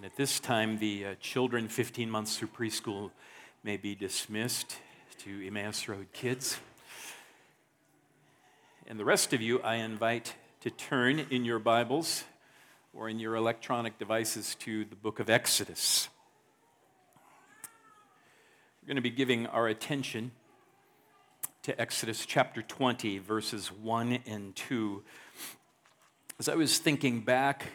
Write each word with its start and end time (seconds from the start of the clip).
And 0.00 0.06
at 0.06 0.16
this 0.16 0.40
time, 0.40 0.78
the 0.78 1.04
uh, 1.04 1.14
children 1.20 1.68
15 1.68 2.10
months 2.10 2.38
through 2.38 2.48
preschool 2.48 3.10
may 3.62 3.76
be 3.76 3.94
dismissed 3.94 4.78
to 5.18 5.46
Emmaus 5.46 5.88
Road 5.88 6.06
Kids. 6.14 6.58
And 8.86 8.98
the 8.98 9.04
rest 9.04 9.34
of 9.34 9.42
you, 9.42 9.60
I 9.60 9.74
invite 9.74 10.36
to 10.62 10.70
turn 10.70 11.18
in 11.18 11.44
your 11.44 11.58
Bibles 11.58 12.24
or 12.94 13.10
in 13.10 13.18
your 13.18 13.34
electronic 13.34 13.98
devices 13.98 14.54
to 14.60 14.86
the 14.86 14.96
book 14.96 15.20
of 15.20 15.28
Exodus. 15.28 16.08
We're 18.80 18.86
going 18.86 18.96
to 18.96 19.02
be 19.02 19.10
giving 19.10 19.48
our 19.48 19.68
attention 19.68 20.30
to 21.64 21.78
Exodus 21.78 22.24
chapter 22.24 22.62
20, 22.62 23.18
verses 23.18 23.70
1 23.70 24.20
and 24.24 24.56
2. 24.56 25.02
As 26.38 26.48
I 26.48 26.54
was 26.54 26.78
thinking 26.78 27.20
back 27.20 27.66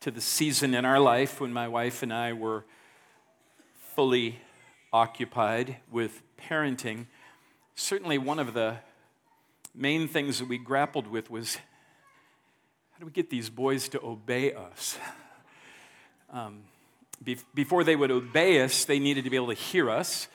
to 0.00 0.10
the 0.10 0.20
season 0.20 0.74
in 0.74 0.84
our 0.84 1.00
life 1.00 1.40
when 1.40 1.52
my 1.52 1.68
wife 1.68 2.02
and 2.02 2.12
I 2.12 2.32
were 2.32 2.64
fully 3.94 4.40
occupied 4.92 5.76
with 5.90 6.22
parenting, 6.38 7.06
certainly 7.74 8.18
one 8.18 8.38
of 8.38 8.54
the 8.54 8.76
main 9.74 10.08
things 10.08 10.38
that 10.38 10.48
we 10.48 10.58
grappled 10.58 11.06
with 11.06 11.30
was 11.30 11.56
how 11.56 13.00
do 13.00 13.06
we 13.06 13.12
get 13.12 13.28
these 13.28 13.50
boys 13.50 13.88
to 13.90 14.02
obey 14.02 14.54
us? 14.54 14.98
Um, 16.32 16.62
be- 17.22 17.38
before 17.54 17.84
they 17.84 17.94
would 17.94 18.10
obey 18.10 18.62
us, 18.62 18.84
they 18.84 18.98
needed 18.98 19.24
to 19.24 19.30
be 19.30 19.36
able 19.36 19.48
to 19.48 19.54
hear 19.54 19.90
us. 19.90 20.28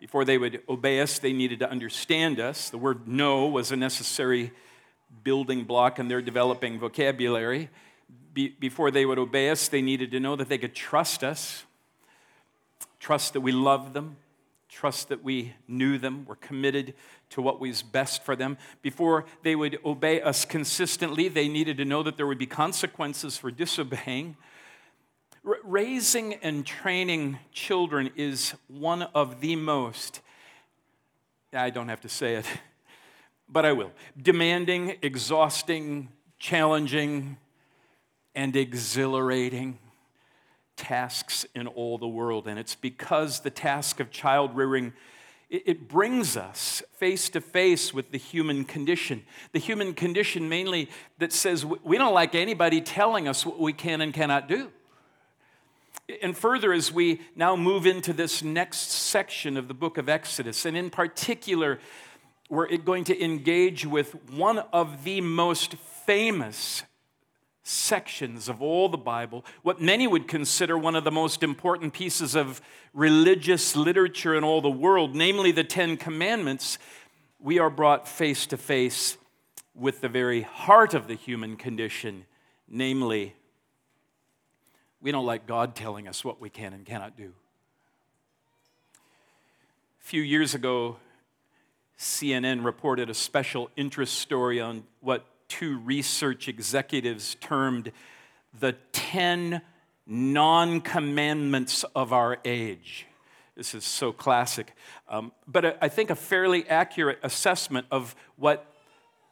Before 0.00 0.24
they 0.24 0.38
would 0.38 0.62
obey 0.68 1.00
us, 1.00 1.18
they 1.18 1.32
needed 1.32 1.58
to 1.60 1.70
understand 1.70 2.40
us. 2.40 2.70
The 2.70 2.78
word 2.78 3.06
no 3.06 3.46
was 3.46 3.70
a 3.70 3.76
necessary 3.76 4.52
building 5.24 5.64
block 5.64 5.98
in 5.98 6.08
their 6.08 6.22
developing 6.22 6.78
vocabulary. 6.78 7.70
Be- 8.34 8.56
before 8.58 8.90
they 8.90 9.04
would 9.04 9.18
obey 9.18 9.50
us, 9.50 9.68
they 9.68 9.82
needed 9.82 10.10
to 10.12 10.20
know 10.20 10.36
that 10.36 10.48
they 10.48 10.58
could 10.58 10.74
trust 10.74 11.22
us, 11.22 11.64
trust 12.98 13.34
that 13.34 13.40
we 13.40 13.52
loved 13.52 13.94
them, 13.94 14.16
trust 14.68 15.10
that 15.10 15.22
we 15.22 15.52
knew 15.68 15.98
them, 15.98 16.24
were 16.24 16.36
committed 16.36 16.94
to 17.28 17.42
what 17.42 17.60
was 17.60 17.82
best 17.82 18.24
for 18.24 18.34
them. 18.34 18.56
Before 18.80 19.26
they 19.42 19.54
would 19.54 19.78
obey 19.84 20.22
us 20.22 20.44
consistently, 20.46 21.28
they 21.28 21.46
needed 21.46 21.76
to 21.76 21.84
know 21.84 22.02
that 22.02 22.16
there 22.16 22.26
would 22.26 22.38
be 22.38 22.46
consequences 22.46 23.36
for 23.36 23.50
disobeying. 23.50 24.36
R- 25.44 25.58
raising 25.62 26.34
and 26.34 26.64
training 26.64 27.38
children 27.52 28.10
is 28.16 28.54
one 28.68 29.02
of 29.02 29.40
the 29.40 29.56
most, 29.56 30.20
I 31.52 31.70
don't 31.70 31.88
have 31.88 32.00
to 32.02 32.08
say 32.08 32.36
it, 32.36 32.46
but 33.48 33.66
I 33.66 33.72
will, 33.72 33.90
demanding, 34.20 34.96
exhausting, 35.02 36.08
challenging, 36.38 37.36
and 38.34 38.56
exhilarating 38.56 39.78
tasks 40.76 41.46
in 41.54 41.66
all 41.66 41.98
the 41.98 42.08
world. 42.08 42.48
And 42.48 42.58
it's 42.58 42.74
because 42.74 43.40
the 43.40 43.50
task 43.50 44.00
of 44.00 44.10
child 44.10 44.56
rearing 44.56 44.92
it 45.52 45.86
brings 45.86 46.34
us 46.34 46.82
face 46.94 47.28
to 47.28 47.40
face 47.42 47.92
with 47.92 48.10
the 48.10 48.16
human 48.16 48.64
condition. 48.64 49.22
The 49.52 49.58
human 49.58 49.92
condition, 49.92 50.48
mainly, 50.48 50.88
that 51.18 51.30
says 51.30 51.66
we 51.66 51.98
don't 51.98 52.14
like 52.14 52.34
anybody 52.34 52.80
telling 52.80 53.28
us 53.28 53.44
what 53.44 53.60
we 53.60 53.74
can 53.74 54.00
and 54.00 54.14
cannot 54.14 54.48
do. 54.48 54.72
And 56.22 56.34
further, 56.34 56.72
as 56.72 56.90
we 56.90 57.20
now 57.36 57.54
move 57.54 57.84
into 57.84 58.14
this 58.14 58.42
next 58.42 58.92
section 58.92 59.58
of 59.58 59.68
the 59.68 59.74
book 59.74 59.98
of 59.98 60.08
Exodus, 60.08 60.64
and 60.64 60.74
in 60.74 60.88
particular, 60.88 61.78
we're 62.48 62.74
going 62.78 63.04
to 63.04 63.22
engage 63.22 63.84
with 63.84 64.16
one 64.30 64.58
of 64.72 65.04
the 65.04 65.20
most 65.20 65.74
famous 66.06 66.82
sections 67.62 68.48
of 68.48 68.60
all 68.60 68.88
the 68.88 68.98
Bible, 68.98 69.44
what 69.62 69.80
many 69.80 70.06
would 70.06 70.26
consider 70.26 70.76
one 70.76 70.96
of 70.96 71.04
the 71.04 71.10
most 71.10 71.42
important 71.42 71.92
pieces 71.92 72.34
of 72.34 72.60
religious 72.92 73.76
literature 73.76 74.34
in 74.34 74.44
all 74.44 74.60
the 74.60 74.70
world, 74.70 75.14
namely 75.14 75.52
the 75.52 75.64
Ten 75.64 75.96
Commandments, 75.96 76.78
we 77.38 77.58
are 77.58 77.70
brought 77.70 78.08
face 78.08 78.46
to 78.46 78.56
face 78.56 79.16
with 79.74 80.00
the 80.00 80.08
very 80.08 80.42
heart 80.42 80.94
of 80.94 81.06
the 81.06 81.14
human 81.14 81.56
condition, 81.56 82.24
namely 82.68 83.34
we 85.00 85.10
don't 85.10 85.26
like 85.26 85.46
God 85.46 85.74
telling 85.74 86.06
us 86.06 86.24
what 86.24 86.40
we 86.40 86.50
can 86.50 86.72
and 86.72 86.84
cannot 86.84 87.16
do. 87.16 87.32
A 90.00 90.04
few 90.04 90.22
years 90.22 90.54
ago, 90.54 90.96
CNN 91.98 92.64
reported 92.64 93.08
a 93.08 93.14
special 93.14 93.70
interest 93.76 94.18
story 94.18 94.60
on 94.60 94.84
what 95.00 95.24
two 95.52 95.78
research 95.80 96.48
executives 96.48 97.34
termed 97.34 97.92
the 98.58 98.72
10 98.92 99.60
non 100.06 100.80
commandments 100.80 101.84
of 101.94 102.14
our 102.14 102.38
age. 102.42 103.06
This 103.54 103.74
is 103.74 103.84
so 103.84 104.12
classic. 104.12 104.72
Um, 105.08 105.30
but 105.46 105.76
I 105.82 105.90
think 105.90 106.08
a 106.08 106.14
fairly 106.14 106.66
accurate 106.68 107.18
assessment 107.22 107.86
of 107.90 108.16
what, 108.36 108.74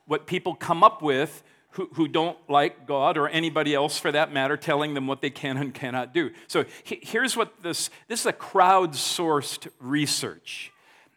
what 0.05 0.27
people 0.27 0.55
come 0.55 0.85
up 0.85 1.01
with 1.01 1.43
who, 1.71 1.89
who 1.95 2.07
don't 2.07 2.37
like 2.51 2.87
God 2.87 3.17
or 3.17 3.27
anybody 3.29 3.75
else 3.75 3.99
for 3.99 4.13
that 4.13 4.31
matter 4.31 4.59
telling 4.59 4.93
them 4.93 5.07
what 5.07 5.23
they 5.23 5.31
can 5.31 5.57
and 5.57 5.73
cannot 5.73 6.13
do. 6.13 6.33
So 6.49 6.67
here's 6.85 7.35
what 7.35 7.63
this 7.63 7.89
this 8.09 8.21
is 8.21 8.27
a 8.27 8.33
crowdsourced 8.33 9.69
research. 9.79 10.71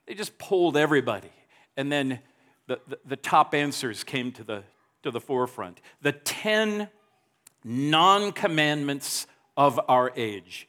They 0.05 0.13
just 0.13 0.37
polled 0.37 0.77
everybody, 0.77 1.31
and 1.75 1.91
then 1.91 2.19
the, 2.67 2.79
the, 2.87 2.99
the 3.05 3.15
top 3.15 3.53
answers 3.53 4.03
came 4.03 4.31
to 4.33 4.43
the, 4.43 4.63
to 5.03 5.11
the 5.11 5.21
forefront. 5.21 5.79
The 6.01 6.11
10 6.11 6.89
non 7.63 8.31
commandments 8.31 9.27
of 9.55 9.79
our 9.87 10.11
age. 10.15 10.67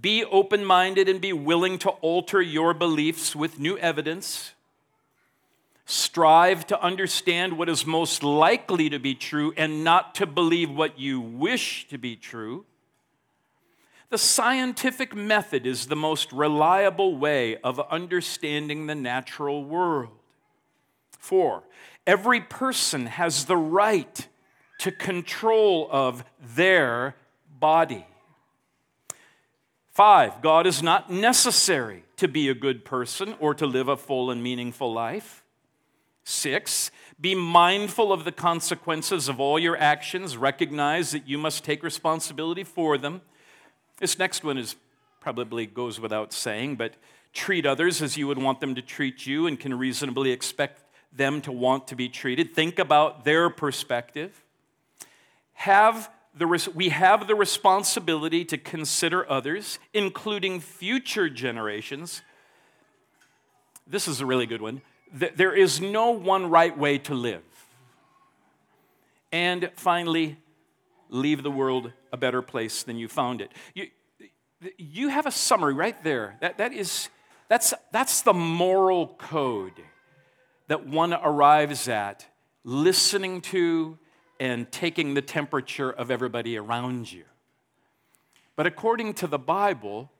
Be 0.00 0.24
open 0.24 0.64
minded 0.64 1.08
and 1.08 1.20
be 1.20 1.32
willing 1.32 1.78
to 1.78 1.90
alter 1.90 2.40
your 2.40 2.72
beliefs 2.72 3.34
with 3.34 3.58
new 3.58 3.76
evidence 3.78 4.54
Strive 5.90 6.66
to 6.66 6.78
understand 6.82 7.56
what 7.56 7.70
is 7.70 7.86
most 7.86 8.22
likely 8.22 8.90
to 8.90 8.98
be 8.98 9.14
true 9.14 9.54
and 9.56 9.84
not 9.84 10.14
to 10.16 10.26
believe 10.26 10.70
what 10.70 11.00
you 11.00 11.18
wish 11.18 11.88
to 11.88 11.96
be 11.96 12.14
true. 12.14 12.66
The 14.10 14.18
scientific 14.18 15.14
method 15.14 15.66
is 15.66 15.86
the 15.86 15.96
most 15.96 16.30
reliable 16.30 17.16
way 17.16 17.56
of 17.64 17.80
understanding 17.90 18.86
the 18.86 18.94
natural 18.94 19.64
world. 19.64 20.10
Four, 21.18 21.62
every 22.08 22.40
person 22.40 23.04
has 23.06 23.44
the 23.44 23.56
right 23.56 24.26
to 24.78 24.90
control 24.90 25.86
of 25.92 26.24
their 26.40 27.14
body. 27.60 28.06
Five, 29.90 30.40
God 30.40 30.66
is 30.66 30.82
not 30.82 31.12
necessary 31.12 32.04
to 32.16 32.26
be 32.26 32.48
a 32.48 32.54
good 32.54 32.84
person 32.84 33.34
or 33.38 33.52
to 33.54 33.66
live 33.66 33.88
a 33.88 33.96
full 33.96 34.30
and 34.30 34.42
meaningful 34.42 34.92
life. 34.92 35.44
Six, 36.24 36.90
be 37.20 37.34
mindful 37.34 38.12
of 38.12 38.24
the 38.24 38.32
consequences 38.32 39.28
of 39.28 39.38
all 39.38 39.58
your 39.58 39.76
actions. 39.76 40.36
Recognize 40.36 41.10
that 41.10 41.28
you 41.28 41.36
must 41.36 41.62
take 41.62 41.82
responsibility 41.82 42.64
for 42.64 42.96
them. 42.96 43.20
This 43.98 44.18
next 44.18 44.44
one 44.44 44.56
is 44.56 44.76
probably 45.20 45.66
goes 45.66 46.00
without 46.00 46.32
saying, 46.32 46.76
but 46.76 46.94
treat 47.34 47.66
others 47.66 48.00
as 48.00 48.16
you 48.16 48.26
would 48.28 48.38
want 48.38 48.60
them 48.60 48.74
to 48.76 48.82
treat 48.82 49.26
you 49.26 49.46
and 49.46 49.60
can 49.60 49.76
reasonably 49.76 50.30
expect 50.30 50.84
them 51.12 51.40
to 51.42 51.52
want 51.52 51.88
to 51.88 51.96
be 51.96 52.08
treated. 52.08 52.54
Think 52.54 52.78
about 52.78 53.24
their 53.24 53.50
perspective. 53.50 54.44
Have 55.54 56.10
the, 56.36 56.70
we 56.74 56.90
have 56.90 57.26
the 57.26 57.34
responsibility 57.34 58.44
to 58.44 58.58
consider 58.58 59.28
others, 59.30 59.78
including 59.92 60.60
future 60.60 61.28
generations. 61.28 62.22
This 63.86 64.06
is 64.06 64.20
a 64.20 64.26
really 64.26 64.46
good 64.46 64.62
one 64.62 64.82
there 65.12 65.54
is 65.54 65.80
no 65.80 66.10
one 66.10 66.50
right 66.50 66.76
way 66.76 66.98
to 66.98 67.14
live. 67.14 67.42
And 69.32 69.70
finally, 69.76 70.36
leave 71.08 71.42
the 71.42 71.50
world 71.50 71.92
a 72.12 72.16
better 72.16 72.42
place 72.42 72.82
than 72.82 72.96
you 72.98 73.08
found 73.08 73.40
it. 73.40 73.52
You, 73.74 73.88
you 74.76 75.08
have 75.08 75.26
a 75.26 75.30
summary 75.30 75.74
right 75.74 76.02
there. 76.02 76.36
That, 76.40 76.58
that 76.58 76.72
is, 76.72 77.08
that's, 77.48 77.74
that's 77.92 78.22
the 78.22 78.32
moral 78.32 79.08
code 79.18 79.72
that 80.68 80.86
one 80.86 81.12
arrives 81.12 81.88
at 81.88 82.26
listening 82.64 83.40
to 83.40 83.98
and 84.38 84.70
taking 84.70 85.14
the 85.14 85.22
temperature 85.22 85.90
of 85.90 86.10
everybody 86.10 86.56
around 86.56 87.10
you. 87.10 87.24
But 88.54 88.66
according 88.66 89.14
to 89.14 89.26
the 89.26 89.38
Bible, 89.38 90.10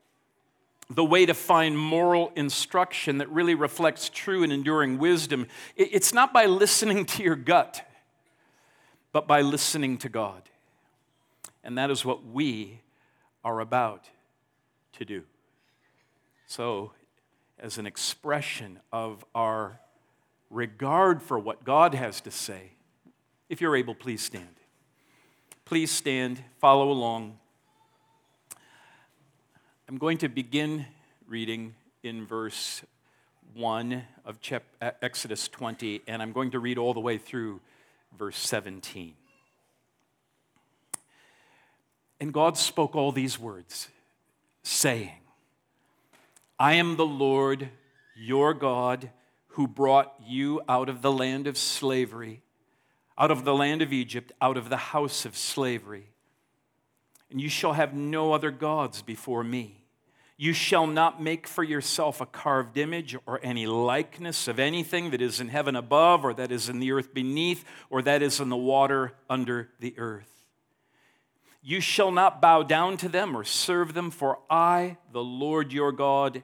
the 0.89 1.05
way 1.05 1.25
to 1.25 1.33
find 1.33 1.77
moral 1.77 2.31
instruction 2.35 3.19
that 3.19 3.29
really 3.29 3.53
reflects 3.53 4.09
true 4.09 4.43
and 4.43 4.51
enduring 4.51 4.97
wisdom. 4.97 5.45
It's 5.75 6.13
not 6.13 6.33
by 6.33 6.47
listening 6.47 7.05
to 7.05 7.23
your 7.23 7.35
gut, 7.35 7.85
but 9.11 9.27
by 9.27 9.41
listening 9.41 9.97
to 9.99 10.09
God. 10.09 10.41
And 11.63 11.77
that 11.77 11.91
is 11.91 12.03
what 12.03 12.25
we 12.25 12.81
are 13.43 13.59
about 13.59 14.09
to 14.93 15.05
do. 15.05 15.23
So, 16.47 16.93
as 17.59 17.77
an 17.77 17.85
expression 17.85 18.79
of 18.91 19.23
our 19.35 19.79
regard 20.49 21.21
for 21.21 21.37
what 21.37 21.63
God 21.63 21.93
has 21.93 22.21
to 22.21 22.31
say, 22.31 22.71
if 23.49 23.61
you're 23.61 23.75
able, 23.75 23.95
please 23.95 24.21
stand. 24.21 24.47
Please 25.65 25.91
stand, 25.91 26.43
follow 26.59 26.91
along. 26.91 27.37
I'm 29.87 29.97
going 29.97 30.17
to 30.19 30.29
begin 30.29 30.85
reading 31.27 31.75
in 32.03 32.25
verse 32.25 32.83
1 33.53 34.03
of 34.25 34.39
uh, 34.81 34.91
Exodus 35.01 35.47
20, 35.47 36.01
and 36.07 36.21
I'm 36.21 36.31
going 36.31 36.51
to 36.51 36.59
read 36.59 36.77
all 36.77 36.93
the 36.93 36.99
way 36.99 37.17
through 37.17 37.59
verse 38.17 38.37
17. 38.37 39.13
And 42.19 42.33
God 42.33 42.57
spoke 42.57 42.95
all 42.95 43.11
these 43.11 43.39
words, 43.39 43.87
saying, 44.63 45.11
I 46.59 46.73
am 46.73 46.97
the 46.97 47.05
Lord 47.05 47.69
your 48.15 48.53
God 48.53 49.09
who 49.59 49.67
brought 49.67 50.13
you 50.25 50.61
out 50.69 50.87
of 50.87 51.01
the 51.01 51.11
land 51.11 51.45
of 51.45 51.57
slavery, 51.57 52.41
out 53.17 53.29
of 53.29 53.43
the 53.43 53.53
land 53.53 53.81
of 53.81 53.91
Egypt, 53.91 54.31
out 54.41 54.55
of 54.55 54.69
the 54.69 54.77
house 54.77 55.25
of 55.25 55.35
slavery. 55.35 56.13
And 57.29 57.41
you 57.41 57.49
shall 57.49 57.73
have 57.73 57.93
no 57.93 58.31
other 58.31 58.51
gods 58.51 59.01
before 59.01 59.43
me. 59.43 59.83
You 60.37 60.53
shall 60.53 60.87
not 60.87 61.21
make 61.21 61.45
for 61.45 61.61
yourself 61.61 62.21
a 62.21 62.25
carved 62.25 62.77
image 62.77 63.17
or 63.25 63.41
any 63.43 63.67
likeness 63.67 64.47
of 64.47 64.59
anything 64.59 65.09
that 65.09 65.21
is 65.21 65.41
in 65.41 65.49
heaven 65.49 65.75
above, 65.75 66.23
or 66.23 66.33
that 66.35 66.53
is 66.53 66.69
in 66.69 66.79
the 66.79 66.93
earth 66.93 67.13
beneath, 67.13 67.65
or 67.89 68.01
that 68.03 68.21
is 68.21 68.39
in 68.39 68.47
the 68.47 68.55
water 68.55 69.11
under 69.29 69.71
the 69.81 69.93
earth. 69.97 70.31
You 71.61 71.81
shall 71.81 72.11
not 72.11 72.41
bow 72.41 72.63
down 72.63 72.95
to 72.95 73.09
them 73.09 73.35
or 73.35 73.43
serve 73.43 73.93
them, 73.93 74.09
for 74.09 74.39
I, 74.49 74.95
the 75.11 75.21
Lord 75.21 75.73
your 75.73 75.91
God, 75.91 76.43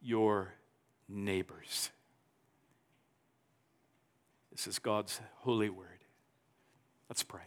your 0.00 0.54
neighbor's. 1.08 1.90
This 4.52 4.66
is 4.66 4.78
God's 4.78 5.20
holy 5.38 5.68
word. 5.68 5.86
Let's 7.08 7.22
pray. 7.22 7.40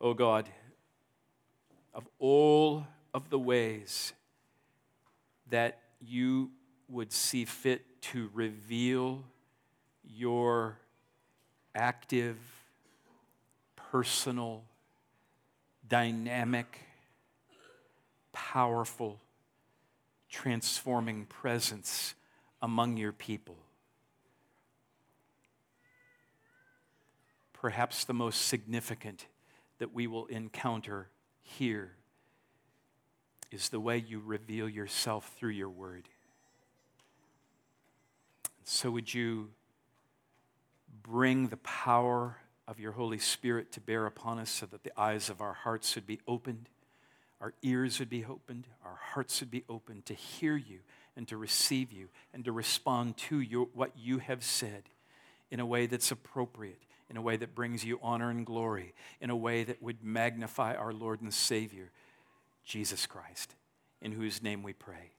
Oh 0.00 0.14
God, 0.14 0.48
of 1.92 2.08
all 2.18 2.86
of 3.12 3.28
the 3.28 3.38
ways 3.38 4.14
that 5.50 5.78
you 6.00 6.50
would 6.88 7.12
see 7.12 7.44
fit 7.44 7.82
to 8.00 8.30
reveal 8.32 9.22
your 10.02 10.78
active, 11.74 12.38
personal, 13.76 14.62
dynamic, 15.86 16.80
powerful, 18.32 19.20
transforming 20.28 21.26
presence 21.26 22.14
among 22.62 22.96
your 22.96 23.12
people. 23.12 23.56
perhaps 27.60 28.04
the 28.04 28.14
most 28.14 28.46
significant 28.46 29.26
that 29.78 29.92
we 29.92 30.06
will 30.06 30.26
encounter 30.26 31.08
here 31.42 31.92
is 33.50 33.68
the 33.68 33.80
way 33.80 33.98
you 33.98 34.20
reveal 34.20 34.68
yourself 34.68 35.34
through 35.36 35.50
your 35.50 35.68
word. 35.68 36.08
So, 38.64 38.90
would 38.90 39.12
you 39.12 39.50
bring 41.02 41.48
the 41.48 41.56
power 41.58 42.38
of 42.68 42.78
your 42.78 42.92
Holy 42.92 43.18
Spirit 43.18 43.72
to 43.72 43.80
bear 43.80 44.06
upon 44.06 44.38
us 44.38 44.50
so 44.50 44.66
that 44.66 44.84
the 44.84 44.98
eyes 44.98 45.28
of 45.28 45.40
our 45.40 45.52
hearts 45.52 45.94
would 45.96 46.06
be 46.06 46.20
opened, 46.28 46.68
our 47.40 47.54
ears 47.62 47.98
would 47.98 48.10
be 48.10 48.24
opened, 48.24 48.66
our 48.84 48.98
hearts 49.00 49.40
would 49.40 49.50
be 49.50 49.64
opened 49.68 50.06
to 50.06 50.14
hear 50.14 50.56
you 50.56 50.80
and 51.16 51.26
to 51.28 51.36
receive 51.36 51.92
you 51.92 52.08
and 52.34 52.44
to 52.44 52.52
respond 52.52 53.16
to 53.16 53.40
your, 53.40 53.68
what 53.74 53.92
you 53.96 54.18
have 54.18 54.44
said 54.44 54.84
in 55.50 55.60
a 55.60 55.66
way 55.66 55.86
that's 55.86 56.10
appropriate 56.10 56.82
in 57.10 57.16
a 57.16 57.22
way 57.22 57.36
that 57.36 57.54
brings 57.56 57.84
you 57.84 57.98
honor 58.02 58.30
and 58.30 58.46
glory, 58.46 58.94
in 59.20 59.30
a 59.30 59.36
way 59.36 59.64
that 59.64 59.82
would 59.82 60.02
magnify 60.02 60.74
our 60.74 60.92
Lord 60.92 61.20
and 61.20 61.34
Savior, 61.34 61.90
Jesus 62.64 63.04
Christ, 63.04 63.56
in 64.00 64.12
whose 64.12 64.40
name 64.40 64.62
we 64.62 64.72
pray. 64.72 65.10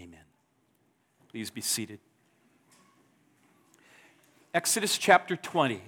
Amen. 0.00 0.24
Please 1.28 1.50
be 1.50 1.60
seated. 1.60 2.00
Exodus 4.54 4.96
chapter 4.96 5.36
20, 5.36 5.82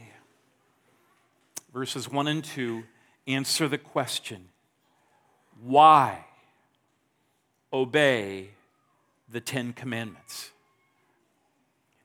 verses 1.73 2.11
1 2.11 2.29
and 2.29 2.45
2 2.45 2.85
answer 3.27 3.67
the 3.67 3.79
question 3.79 4.49
why 5.65 6.25
obey 7.73 8.51
the 9.31 9.41
Ten 9.41 9.73
Commandments? 9.73 10.51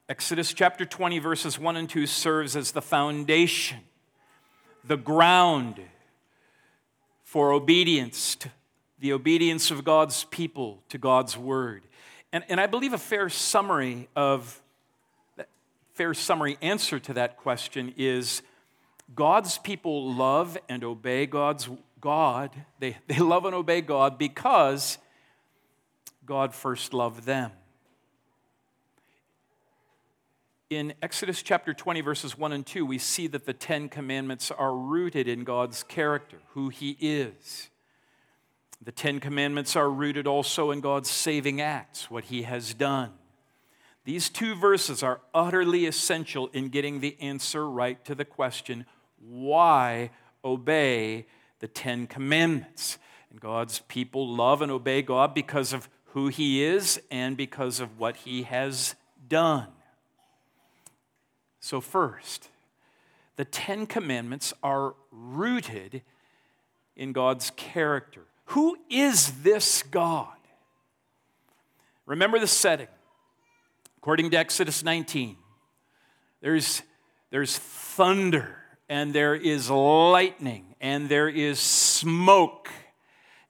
Exodus 0.08 0.54
chapter 0.54 0.86
20, 0.86 1.20
verses 1.20 1.60
1 1.60 1.76
and 1.76 1.90
2 1.90 2.08
serves 2.08 2.56
as 2.56 2.72
the 2.72 2.82
foundation, 2.82 3.80
the 4.84 4.98
ground 4.98 5.80
for 7.24 7.52
obedience, 7.52 8.36
to 8.36 8.50
the 9.00 9.14
obedience 9.14 9.72
of 9.72 9.84
God's 9.84 10.24
people 10.26 10.82
to 10.90 10.98
God's 10.98 11.38
word. 11.38 11.84
And, 12.32 12.44
and 12.50 12.60
I 12.60 12.68
believe 12.68 12.94
a 12.94 12.98
fair 12.98 13.30
summary 13.30 14.08
of 14.16 14.62
fair 15.94 16.14
summary 16.14 16.58
answer 16.62 16.98
to 16.98 17.14
that 17.14 17.38
question 17.38 17.94
is 17.98 18.42
God's 19.16 19.58
people 19.58 20.14
love 20.14 20.58
and 20.70 20.84
obey 20.84 21.26
God's 21.26 21.70
God. 22.02 22.52
They, 22.80 22.98
they 23.08 23.20
love 23.20 23.46
and 23.46 23.56
obey 23.56 23.82
God 23.82 24.18
because 24.18 24.98
God 26.26 26.54
first 26.54 26.94
loved 26.94 27.26
them 27.26 27.52
in 30.70 30.94
Exodus 31.02 31.42
chapter 31.42 31.74
20, 31.74 32.02
verses 32.02 32.38
1 32.38 32.52
and 32.54 32.66
2, 32.66 32.86
we 32.86 33.00
see 33.00 33.26
that 33.28 33.46
the 33.46 33.54
Ten 33.54 33.90
Commandments 33.90 34.52
are 34.52 34.76
rooted 34.76 35.28
in 35.28 35.44
God's 35.44 35.82
character, 35.82 36.38
who 36.50 36.70
He 36.70 36.92
is. 37.00 37.70
The 38.82 38.92
Ten 38.92 39.20
Commandments 39.20 39.76
are 39.76 39.90
rooted 39.90 40.28
also 40.28 40.70
in 40.70 40.80
God's 40.80 41.10
saving 41.10 41.60
acts, 41.60 42.12
what 42.12 42.26
He 42.26 42.44
has 42.44 42.76
done. 42.76 43.14
These 44.06 44.30
two 44.30 44.54
verses 44.54 45.02
are 45.02 45.22
utterly 45.34 45.88
essential 45.88 46.48
in 46.54 46.70
getting 46.70 47.00
the 47.00 47.18
answer 47.20 47.68
right 47.68 48.04
to 48.06 48.14
the 48.14 48.26
question 48.26 48.86
why 49.20 50.12
obey 50.46 51.26
the 51.60 51.68
Ten 51.68 52.08
Commandments? 52.08 52.98
And 53.30 53.40
God's 53.40 53.80
people 53.88 54.28
love 54.28 54.62
and 54.62 54.72
obey 54.72 55.02
God 55.02 55.34
because 55.34 55.74
of 55.74 55.88
who 56.14 56.28
He 56.28 56.64
is 56.64 57.00
and 57.12 57.38
because 57.38 57.80
of 57.80 58.00
what 58.00 58.18
He 58.18 58.44
has 58.44 58.96
done. 59.28 59.68
So, 61.60 61.82
first, 61.82 62.50
the 63.36 63.46
Ten 63.46 63.86
Commandments 63.86 64.54
are 64.64 64.96
rooted 65.12 66.02
in 66.96 67.14
God's 67.14 67.52
character. 67.52 68.24
Who 68.46 68.78
is 68.90 69.44
this 69.44 69.84
God? 69.84 70.36
Remember 72.06 72.40
the 72.40 72.48
setting. 72.48 72.88
According 73.98 74.32
to 74.32 74.38
Exodus 74.38 74.84
19, 74.84 75.38
there's, 76.42 76.82
there's 77.30 77.58
thunder, 77.58 78.56
and 78.88 79.14
there 79.14 79.36
is 79.36 79.70
lightning, 79.70 80.69
and 80.82 81.10
there 81.10 81.28
is 81.28 81.60
smoke, 81.60 82.70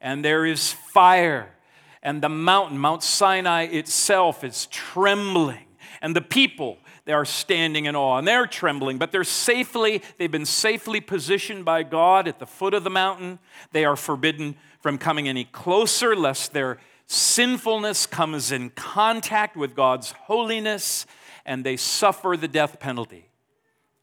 and 0.01 0.23
there 0.23 0.45
is 0.45 0.71
fire, 0.71 1.55
and 2.01 2.21
the 2.21 2.29
mountain, 2.29 2.77
Mount 2.77 3.03
Sinai 3.03 3.63
itself, 3.63 4.43
is 4.43 4.67
trembling, 4.67 5.65
and 6.01 6.15
the 6.15 6.21
people, 6.21 6.77
they 7.09 7.13
are 7.13 7.25
standing 7.25 7.85
in 7.85 7.95
awe 7.95 8.19
and 8.19 8.27
they're 8.27 8.45
trembling, 8.45 8.99
but 8.99 9.11
they're 9.11 9.23
safely, 9.23 10.03
they've 10.17 10.29
been 10.29 10.45
safely 10.45 11.01
positioned 11.01 11.65
by 11.65 11.81
God 11.81 12.27
at 12.27 12.37
the 12.37 12.45
foot 12.45 12.75
of 12.75 12.83
the 12.83 12.91
mountain. 12.91 13.39
They 13.71 13.83
are 13.83 13.95
forbidden 13.95 14.55
from 14.79 14.99
coming 14.99 15.27
any 15.27 15.45
closer 15.45 16.15
lest 16.15 16.53
their 16.53 16.77
sinfulness 17.07 18.05
comes 18.05 18.51
in 18.51 18.69
contact 18.69 19.57
with 19.57 19.75
God's 19.75 20.11
holiness 20.11 21.07
and 21.47 21.65
they 21.65 21.77
suffer 21.77 22.37
the 22.37 22.47
death 22.47 22.79
penalty. 22.79 23.31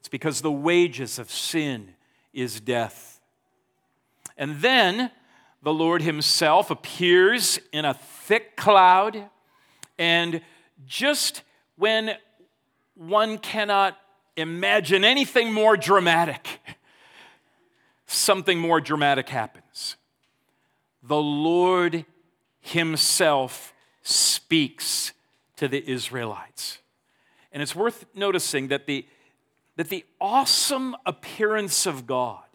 It's 0.01 0.09
because 0.09 0.41
the 0.41 0.51
wages 0.51 1.21
of 1.21 1.31
sin 1.31 1.95
is 2.33 2.61
death. 2.61 3.16
And 4.37 4.61
then 4.61 5.11
the 5.63 5.73
Lord 5.73 6.03
Himself 6.03 6.71
appears 6.71 7.59
in 7.73 7.85
a 7.85 7.95
thick 7.95 8.57
cloud, 8.57 9.29
and 9.99 10.41
just 10.87 11.43
when 11.77 12.17
one 12.95 13.39
cannot 13.39 13.97
imagine 14.37 15.05
anything 15.05 15.53
more 15.53 15.77
dramatic, 15.77 16.61
something 18.07 18.59
more 18.59 18.81
dramatic 18.81 19.29
happens. 19.29 19.97
The 21.03 21.21
Lord 21.21 22.05
Himself 22.61 23.73
speaks 24.03 25.13
to 25.57 25.69
the 25.69 25.89
Israelites. 25.91 26.79
And 27.53 27.63
it's 27.63 27.75
worth 27.75 28.05
noticing 28.15 28.69
that 28.69 28.87
the, 28.87 29.07
that 29.77 29.89
the 29.89 30.05
awesome 30.21 30.95
appearance 31.07 31.87
of 31.87 32.07
God 32.07 32.46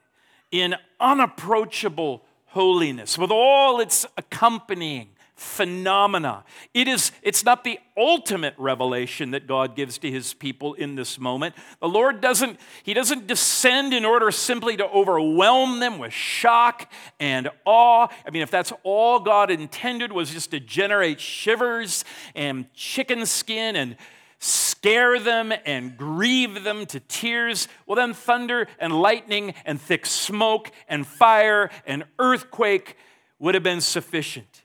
in 0.51 0.75
unapproachable 0.99 2.23
holiness, 2.47 3.17
with 3.17 3.31
all 3.31 3.79
its 3.79 4.05
accompanying 4.17 5.07
phenomena. 5.41 6.43
It 6.71 6.87
is, 6.87 7.11
it's 7.23 7.43
not 7.43 7.63
the 7.63 7.79
ultimate 7.97 8.53
revelation 8.59 9.31
that 9.31 9.47
God 9.47 9.75
gives 9.75 9.97
to 9.99 10.11
his 10.11 10.35
people 10.35 10.75
in 10.75 10.93
this 10.93 11.17
moment. 11.17 11.55
The 11.79 11.87
Lord 11.87 12.21
doesn't, 12.21 12.59
he 12.83 12.93
doesn't 12.93 13.25
descend 13.25 13.91
in 13.91 14.05
order 14.05 14.29
simply 14.29 14.77
to 14.77 14.85
overwhelm 14.87 15.79
them 15.79 15.97
with 15.97 16.13
shock 16.13 16.91
and 17.19 17.49
awe. 17.65 18.07
I 18.25 18.29
mean, 18.29 18.43
if 18.43 18.51
that's 18.51 18.71
all 18.83 19.19
God 19.19 19.49
intended 19.49 20.11
was 20.11 20.29
just 20.29 20.51
to 20.51 20.59
generate 20.59 21.19
shivers 21.19 22.05
and 22.35 22.71
chicken 22.75 23.25
skin 23.25 23.75
and 23.75 23.95
scare 24.41 25.19
them 25.19 25.53
and 25.65 25.95
grieve 25.95 26.63
them 26.63 26.87
to 26.87 26.99
tears, 26.99 27.67
well, 27.85 27.95
then 27.95 28.13
thunder 28.13 28.67
and 28.79 28.99
lightning 28.99 29.53
and 29.63 29.79
thick 29.79 30.07
smoke 30.07 30.71
and 30.89 31.05
fire 31.05 31.69
and 31.85 32.03
earthquake 32.17 32.97
would 33.37 33.53
have 33.53 33.63
been 33.63 33.81
sufficient. 33.81 34.63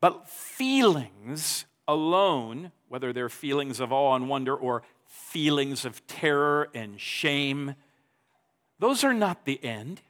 But 0.00 0.28
feelings 0.28 1.66
alone, 1.86 2.72
whether 2.88 3.12
they're 3.12 3.28
feelings 3.28 3.80
of 3.80 3.92
awe 3.92 4.16
and 4.16 4.28
wonder 4.28 4.56
or 4.56 4.82
feelings 5.04 5.84
of 5.84 6.06
terror 6.06 6.70
and 6.74 6.98
shame, 6.98 7.74
those 8.78 9.04
are 9.04 9.14
not 9.14 9.44
the 9.44 9.62
end. 9.62 10.00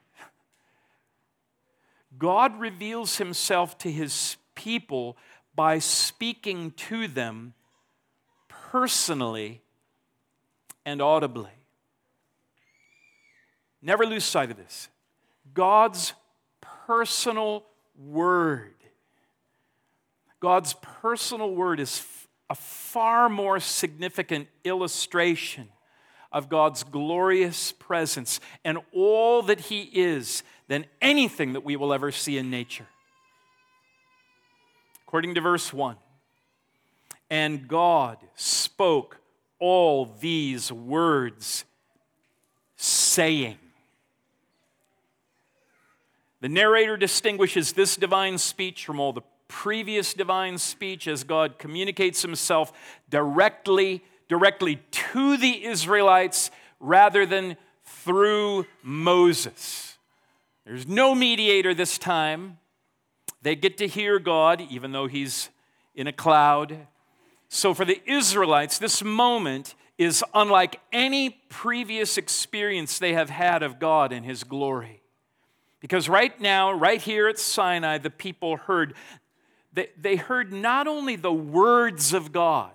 God 2.17 2.61
reveals 2.61 3.19
himself 3.19 3.77
to 3.79 3.91
his 3.91 4.37
people 4.55 5.17
by 5.57 5.81
speaking 5.81 6.71
to 6.73 7.09
them 7.09 7.55
personally 8.71 9.63
and 10.85 11.03
audibly. 11.03 11.51
Never 13.83 14.07
lose 14.07 14.25
sight 14.25 14.51
of 14.51 14.57
this. 14.57 14.89
God's 15.55 16.13
personal 16.87 17.65
word 17.97 18.77
God's 20.41 20.75
personal 20.75 21.55
word 21.55 21.81
is 21.81 22.05
a 22.51 22.55
far 22.55 23.29
more 23.29 23.59
significant 23.59 24.49
illustration 24.65 25.69
of 26.31 26.49
God's 26.49 26.85
glorious 26.85 27.73
presence 27.73 28.41
and 28.65 28.79
all 28.93 29.43
that 29.43 29.61
He 29.61 29.83
is 29.83 30.43
than 30.69 30.87
anything 31.01 31.55
that 31.55 31.65
we 31.65 31.77
will 31.77 31.93
ever 31.93 32.13
see 32.13 32.37
in 32.37 32.51
nature. 32.51 32.87
According 35.07 35.35
to 35.35 35.41
verse 35.41 35.73
1, 35.73 35.97
and 37.31 37.67
God 37.69 38.19
spoke 38.35 39.19
all 39.59 40.15
these 40.21 40.71
words, 40.71 41.65
saying. 42.77 43.59
The 46.41 46.49
narrator 46.49 46.97
distinguishes 46.97 47.73
this 47.73 47.97
divine 47.97 48.39
speech 48.39 48.85
from 48.85 49.01
all 49.01 49.13
the 49.13 49.23
previous 49.49 50.13
divine 50.13 50.59
speech 50.59 51.09
as 51.09 51.25
God 51.25 51.59
communicates 51.59 52.23
himself 52.23 52.73
directly 53.09 54.03
directly 54.29 54.77
to 54.91 55.37
the 55.37 55.65
Israelites 55.65 56.51
rather 56.81 57.25
than 57.27 57.57
through 57.85 58.67
Moses. 58.83 59.99
There's 60.65 60.87
no 60.87 61.15
mediator 61.15 61.75
this 61.75 61.97
time. 61.97 62.59
They 63.43 63.55
get 63.55 63.79
to 63.79 63.87
hear 63.87 64.19
God 64.19 64.61
even 64.69 64.93
though 64.93 65.07
he's 65.07 65.51
in 65.95 66.07
a 66.07 66.13
cloud. 66.13 66.87
So 67.49 67.75
for 67.75 67.85
the 67.85 68.01
Israelites, 68.11 68.79
this 68.79 69.03
moment 69.03 69.75
is 69.99 70.25
unlike 70.35 70.81
any 70.93 71.31
previous 71.49 72.19
experience 72.19 72.99
they 72.99 73.15
have 73.15 73.31
had 73.31 73.63
of 73.63 73.79
God 73.79 74.13
and 74.13 74.27
his 74.27 74.45
glory. 74.45 75.03
Because 75.81 76.09
right 76.09 76.39
now, 76.41 76.73
right 76.73 77.01
here 77.01 77.29
at 77.29 77.39
Sinai, 77.39 77.99
the 77.99 78.11
people 78.11 78.57
heard 78.57 78.95
they, 79.77 79.91
they 80.01 80.17
heard 80.17 80.55
not 80.55 80.87
only 80.89 81.17
the 81.17 81.33
words 81.33 82.15
of 82.15 82.33
God, 82.33 82.73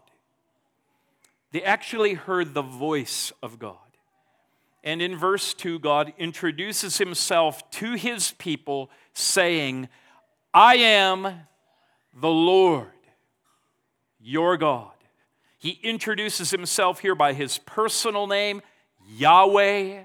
they 1.51 1.63
actually 1.63 2.13
heard 2.13 2.53
the 2.53 2.61
voice 2.61 3.33
of 3.41 3.57
God. 3.57 3.77
And 4.83 5.01
in 5.01 5.17
verse 5.17 5.55
2, 5.55 5.79
God 5.79 6.13
introduces 6.19 6.99
himself 6.99 7.69
to 7.71 7.93
his 7.93 8.31
people, 8.31 8.91
saying, 9.13 9.89
I 10.53 10.75
am 10.75 11.47
the 12.13 12.29
Lord, 12.29 12.91
your 14.21 14.57
God. 14.57 14.91
He 15.57 15.79
introduces 15.83 16.51
himself 16.51 16.99
here 16.99 17.15
by 17.15 17.33
his 17.33 17.57
personal 17.59 18.27
name, 18.27 18.61
Yahweh. 19.07 20.03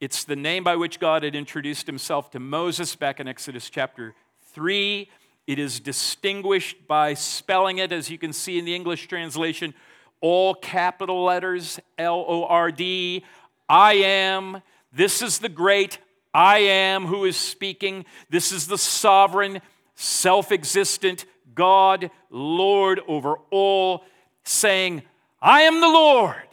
It's 0.00 0.24
the 0.24 0.36
name 0.36 0.64
by 0.64 0.76
which 0.76 1.00
God 1.00 1.22
had 1.22 1.34
introduced 1.34 1.86
himself 1.86 2.30
to 2.30 2.40
Moses 2.40 2.96
back 2.96 3.20
in 3.20 3.28
Exodus 3.28 3.68
chapter 3.68 4.14
3. 4.52 5.08
It 5.46 5.58
is 5.58 5.80
distinguished 5.80 6.86
by 6.86 7.14
spelling 7.14 7.78
it, 7.78 7.92
as 7.92 8.10
you 8.10 8.18
can 8.18 8.32
see 8.32 8.58
in 8.58 8.64
the 8.64 8.74
English 8.74 9.08
translation, 9.08 9.74
all 10.20 10.54
capital 10.54 11.24
letters 11.24 11.80
L 11.98 12.24
O 12.28 12.44
R 12.44 12.70
D. 12.70 13.24
I 13.68 13.94
am. 13.94 14.62
This 14.92 15.22
is 15.22 15.38
the 15.38 15.48
great 15.48 15.98
I 16.32 16.58
am 16.58 17.06
who 17.06 17.24
is 17.24 17.36
speaking. 17.36 18.04
This 18.28 18.52
is 18.52 18.66
the 18.66 18.78
sovereign, 18.78 19.60
self 19.94 20.52
existent 20.52 21.24
God, 21.60 22.10
Lord 22.30 23.02
over 23.06 23.34
all, 23.50 24.04
saying, 24.44 25.02
I 25.42 25.60
am 25.62 25.82
the 25.82 25.88
Lord, 25.88 26.48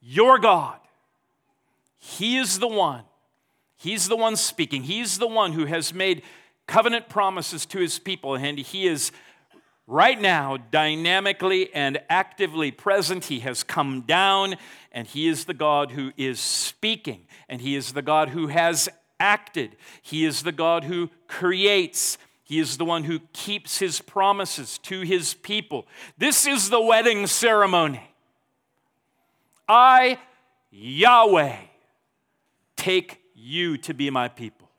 your 0.00 0.38
God. 0.38 0.78
He 1.98 2.38
is 2.38 2.58
the 2.58 2.68
one. 2.68 3.02
He's 3.76 4.08
the 4.08 4.16
one 4.16 4.36
speaking. 4.36 4.84
He's 4.84 5.18
the 5.18 5.26
one 5.26 5.52
who 5.52 5.66
has 5.66 5.92
made 5.92 6.22
covenant 6.66 7.10
promises 7.10 7.66
to 7.66 7.78
his 7.78 7.98
people, 7.98 8.34
and 8.34 8.56
he 8.56 8.86
is 8.86 9.12
right 9.86 10.18
now 10.18 10.56
dynamically 10.56 11.68
and 11.74 12.00
actively 12.08 12.70
present. 12.70 13.26
He 13.26 13.40
has 13.40 13.62
come 13.62 14.00
down, 14.00 14.56
and 14.90 15.06
he 15.06 15.28
is 15.28 15.44
the 15.44 15.52
God 15.52 15.90
who 15.90 16.12
is 16.16 16.40
speaking, 16.40 17.26
and 17.46 17.60
he 17.60 17.76
is 17.76 17.92
the 17.92 18.00
God 18.00 18.30
who 18.30 18.46
has 18.46 18.88
acted. 19.20 19.76
He 20.00 20.24
is 20.24 20.44
the 20.44 20.52
God 20.52 20.84
who 20.84 21.10
creates. 21.28 22.16
He 22.46 22.60
is 22.60 22.76
the 22.76 22.84
one 22.84 23.02
who 23.02 23.18
keeps 23.32 23.78
his 23.78 24.00
promises 24.00 24.78
to 24.84 25.00
his 25.00 25.34
people. 25.34 25.84
This 26.16 26.46
is 26.46 26.70
the 26.70 26.80
wedding 26.80 27.26
ceremony. 27.26 28.08
I, 29.68 30.20
Yahweh, 30.70 31.56
take 32.76 33.20
you 33.34 33.76
to 33.78 33.92
be 33.92 34.10
my 34.10 34.28
people. 34.28 34.70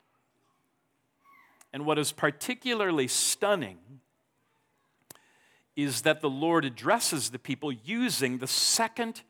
And 1.73 1.85
what 1.85 1.99
is 1.99 2.13
particularly 2.13 3.09
stunning 3.09 3.79
is 5.75 6.03
that 6.03 6.21
the 6.21 6.29
Lord 6.29 6.63
addresses 6.63 7.31
the 7.31 7.37
people 7.37 7.73
using 7.73 8.37
the 8.37 8.47
second 8.47 9.23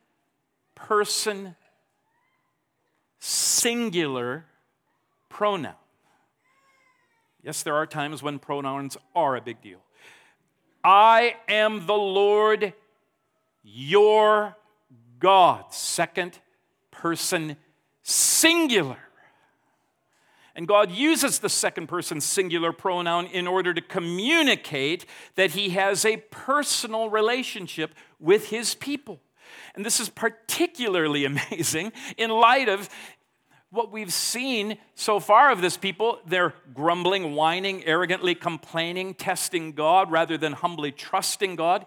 person 0.75 1.56
singular 3.17 4.46
pronoun. 5.27 5.74
Yes, 7.48 7.63
there 7.63 7.75
are 7.75 7.86
times 7.86 8.22
when 8.22 8.39
pronouns 8.39 8.98
are 9.16 9.38
a 9.38 9.42
big 9.42 9.62
deal. 9.62 9.80
I 10.84 11.38
am 11.48 11.86
the 11.86 11.94
Lord 11.94 12.74
your 13.63 14.58
God. 15.18 15.74
Second 15.74 16.39
person 16.92 17.56
singular. 18.04 18.98
And 20.58 20.68
God 20.68 20.92
uses 20.92 21.39
the 21.39 21.48
second 21.48 21.88
person 21.88 22.20
singular 22.20 22.74
pronoun 22.74 23.27
in 23.27 23.48
order 23.48 23.74
to 23.74 23.80
communicate 23.80 25.06
that 25.36 25.51
He 25.51 25.70
has 25.70 26.04
a 26.04 26.18
personal 26.18 27.10
relationship 27.10 27.96
with 28.20 28.50
His 28.50 28.75
people. 28.75 29.22
And 29.74 29.86
this 29.86 30.01
is 30.01 30.10
particularly 30.10 31.24
amazing 31.51 31.94
in 32.18 32.30
light 32.30 32.68
of 32.68 32.89
what 33.78 33.92
we've 33.92 34.12
seen 34.12 34.78
so 34.96 35.20
far 35.20 35.52
of 35.52 35.62
this 35.62 35.78
people. 35.78 36.20
They're 36.26 36.54
grumbling, 36.74 37.34
whining, 37.36 37.86
arrogantly 37.86 38.36
complaining, 38.36 39.14
testing 39.14 39.72
God 39.72 40.12
rather 40.12 40.38
than 40.38 40.54
humbly 40.54 40.92
trusting 40.92 41.56
God. 41.56 41.86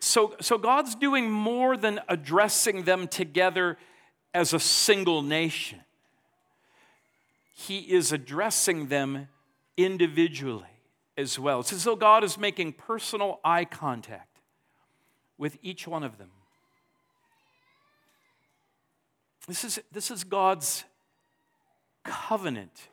So, 0.00 0.36
so 0.40 0.58
God's 0.58 0.94
doing 0.94 1.30
more 1.30 1.76
than 1.76 2.00
addressing 2.08 2.82
them 2.82 3.08
together 3.08 3.78
as 4.34 4.52
a 4.52 4.60
single 4.60 5.22
nation 5.22 5.80
he 7.58 7.78
is 7.78 8.12
addressing 8.12 8.88
them 8.88 9.28
individually 9.78 10.64
as 11.16 11.38
well. 11.38 11.60
It's 11.60 11.72
as 11.72 11.84
though 11.84 11.96
God 11.96 12.22
is 12.22 12.36
making 12.36 12.74
personal 12.74 13.40
eye 13.42 13.64
contact 13.64 14.40
with 15.38 15.56
each 15.62 15.88
one 15.88 16.04
of 16.04 16.18
them. 16.18 16.28
This 19.46 19.64
is, 19.64 19.80
this 19.92 20.10
is 20.10 20.24
God's 20.24 20.84
covenant 22.04 22.88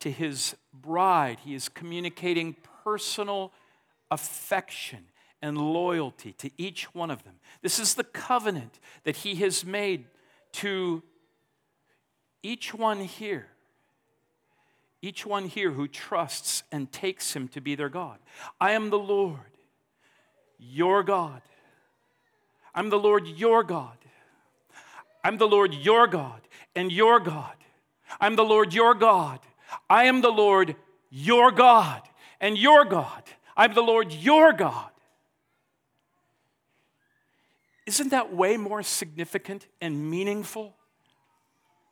to 0.00 0.10
his 0.10 0.56
bride. 0.72 1.38
He 1.44 1.54
is 1.54 1.68
communicating 1.68 2.56
personal 2.84 3.52
affection 4.10 5.06
and 5.40 5.58
loyalty 5.58 6.32
to 6.34 6.50
each 6.56 6.92
one 6.94 7.10
of 7.10 7.24
them. 7.24 7.34
This 7.62 7.78
is 7.78 7.94
the 7.94 8.04
covenant 8.04 8.78
that 9.04 9.16
he 9.16 9.36
has 9.36 9.64
made 9.64 10.06
to 10.52 11.02
each 12.42 12.74
one 12.74 13.00
here 13.00 13.48
each 15.02 15.26
one 15.26 15.48
here 15.48 15.72
who 15.72 15.88
trusts 15.88 16.62
and 16.70 16.90
takes 16.90 17.34
him 17.34 17.48
to 17.48 17.60
be 17.60 17.74
their 17.74 17.88
God. 17.88 18.18
I 18.60 18.70
am 18.72 18.90
the 18.90 18.98
Lord, 18.98 19.40
your 20.58 21.02
God. 21.02 21.42
I'm 22.72 22.88
the 22.88 22.98
Lord, 22.98 23.26
your 23.26 23.64
God. 23.64 23.96
I'm 25.24 25.38
the 25.38 25.46
Lord, 25.46 25.74
your 25.74 26.06
God, 26.06 26.40
and 26.74 26.90
your 26.90 27.20
God. 27.20 27.54
I'm 28.20 28.36
the 28.36 28.44
Lord, 28.44 28.74
your 28.74 28.94
God. 28.94 29.40
I 29.88 30.04
am 30.04 30.20
the 30.20 30.30
Lord, 30.30 30.76
your 31.10 31.50
God, 31.50 32.02
and 32.40 32.58
your 32.58 32.84
God. 32.84 33.22
I'm 33.56 33.74
the 33.74 33.82
Lord, 33.82 34.12
your 34.12 34.52
God. 34.52 34.90
Isn't 37.86 38.10
that 38.10 38.34
way 38.34 38.56
more 38.56 38.82
significant 38.82 39.66
and 39.80 40.10
meaningful 40.10 40.74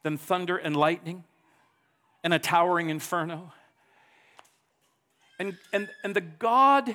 than 0.03 0.17
thunder 0.17 0.57
and 0.57 0.77
lightning? 0.77 1.25
and 2.23 2.35
a 2.35 2.39
towering 2.39 2.91
inferno. 2.91 3.53
And, 5.39 5.57
and, 5.73 5.89
and 6.05 6.15
the 6.15 6.21
God, 6.21 6.95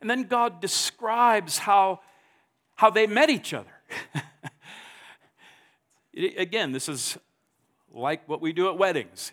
and 0.00 0.10
then 0.10 0.24
God 0.24 0.60
describes 0.60 1.58
how, 1.58 2.00
how 2.76 2.90
they 2.90 3.06
met 3.06 3.30
each 3.30 3.54
other. 3.54 3.72
Again, 6.14 6.72
this 6.72 6.88
is 6.88 7.18
like 7.92 8.28
what 8.28 8.40
we 8.40 8.52
do 8.52 8.68
at 8.68 8.78
weddings. 8.78 9.32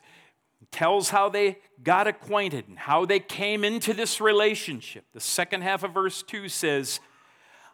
Tells 0.71 1.09
how 1.09 1.29
they 1.29 1.59
got 1.83 2.07
acquainted 2.07 2.67
and 2.67 2.77
how 2.77 3.05
they 3.05 3.19
came 3.19 3.63
into 3.63 3.93
this 3.93 4.19
relationship. 4.19 5.05
The 5.13 5.19
second 5.19 5.61
half 5.61 5.83
of 5.83 5.93
verse 5.93 6.23
2 6.23 6.49
says, 6.49 6.99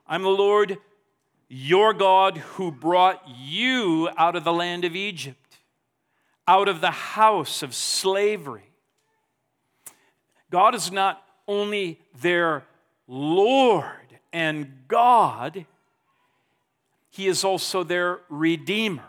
I'm 0.06 0.22
the 0.22 0.30
Lord 0.30 0.78
your 1.48 1.94
God 1.94 2.38
who 2.38 2.72
brought 2.72 3.24
you 3.28 4.10
out 4.18 4.36
of 4.36 4.44
the 4.44 4.54
land 4.54 4.86
of 4.86 4.96
Egypt 4.96 5.44
out 6.48 6.68
of 6.68 6.82
the 6.82 6.92
house 6.92 7.64
of 7.64 7.74
slavery. 7.74 8.72
God 10.50 10.76
is 10.76 10.92
not 10.92 11.24
only 11.48 12.00
their 12.22 12.64
Lord 13.08 13.86
and 14.32 14.84
God, 14.88 15.66
He 17.14 17.28
is 17.28 17.44
also 17.44 17.84
their 17.84 18.22
Redeemer. 18.28 19.04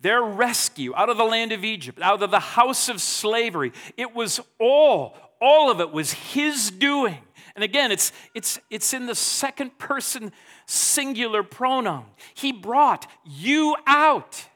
Their 0.00 0.22
rescue 0.22 0.94
out 0.96 1.10
of 1.10 1.18
the 1.18 1.24
land 1.24 1.52
of 1.52 1.64
Egypt, 1.64 2.00
out 2.00 2.22
of 2.22 2.30
the 2.30 2.40
house 2.40 2.88
of 2.88 3.02
slavery. 3.02 3.72
It 3.98 4.14
was 4.14 4.40
all, 4.58 5.14
all 5.38 5.70
of 5.70 5.80
it 5.80 5.92
was 5.92 6.14
His 6.14 6.70
doing. 6.70 7.18
And 7.54 7.62
again, 7.62 7.92
it's, 7.92 8.10
it's, 8.34 8.58
it's 8.70 8.94
in 8.94 9.04
the 9.04 9.14
second 9.14 9.76
person 9.76 10.32
singular 10.64 11.42
pronoun. 11.42 12.06
He 12.32 12.52
brought 12.52 13.06
you 13.22 13.76
out. 13.86 14.46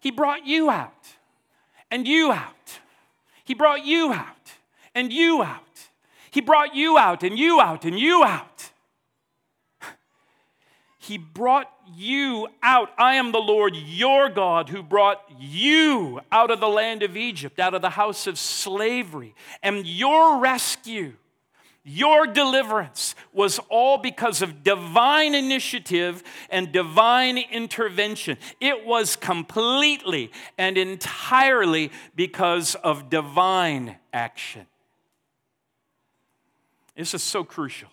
He 0.00 0.10
brought 0.10 0.46
you 0.46 0.68
out 0.68 1.16
and 1.90 2.06
you 2.06 2.32
out. 2.32 2.80
He 3.44 3.54
brought 3.54 3.86
you 3.86 4.12
out 4.12 4.52
and 4.94 5.10
you 5.10 5.42
out. 5.42 5.88
He 6.30 6.42
brought 6.42 6.74
you 6.74 6.98
out 6.98 7.22
and 7.22 7.38
you 7.38 7.62
out 7.62 7.86
and 7.86 7.98
you 7.98 8.22
out. 8.24 8.72
He 11.08 11.18
brought 11.18 11.72
you 11.96 12.48
out. 12.62 12.90
I 12.98 13.14
am 13.14 13.32
the 13.32 13.38
Lord 13.38 13.74
your 13.74 14.28
God 14.28 14.68
who 14.68 14.82
brought 14.82 15.22
you 15.38 16.20
out 16.30 16.50
of 16.50 16.60
the 16.60 16.68
land 16.68 17.02
of 17.02 17.16
Egypt, 17.16 17.58
out 17.58 17.72
of 17.72 17.82
the 17.82 17.90
house 17.90 18.26
of 18.26 18.38
slavery. 18.38 19.34
And 19.62 19.86
your 19.86 20.38
rescue 20.38 21.14
your 21.88 22.26
deliverance 22.26 23.14
was 23.32 23.58
all 23.70 23.96
because 23.96 24.42
of 24.42 24.62
divine 24.62 25.34
initiative 25.34 26.22
and 26.50 26.70
divine 26.70 27.38
intervention. 27.38 28.36
It 28.60 28.84
was 28.84 29.16
completely 29.16 30.30
and 30.58 30.76
entirely 30.76 31.90
because 32.14 32.74
of 32.74 33.08
divine 33.08 33.96
action. 34.12 34.66
This 36.94 37.14
is 37.14 37.22
so 37.22 37.42
crucial 37.42 37.88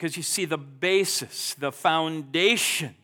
because 0.00 0.16
you 0.16 0.22
see 0.22 0.46
the 0.46 0.56
basis, 0.56 1.52
the 1.52 1.70
foundation, 1.70 2.94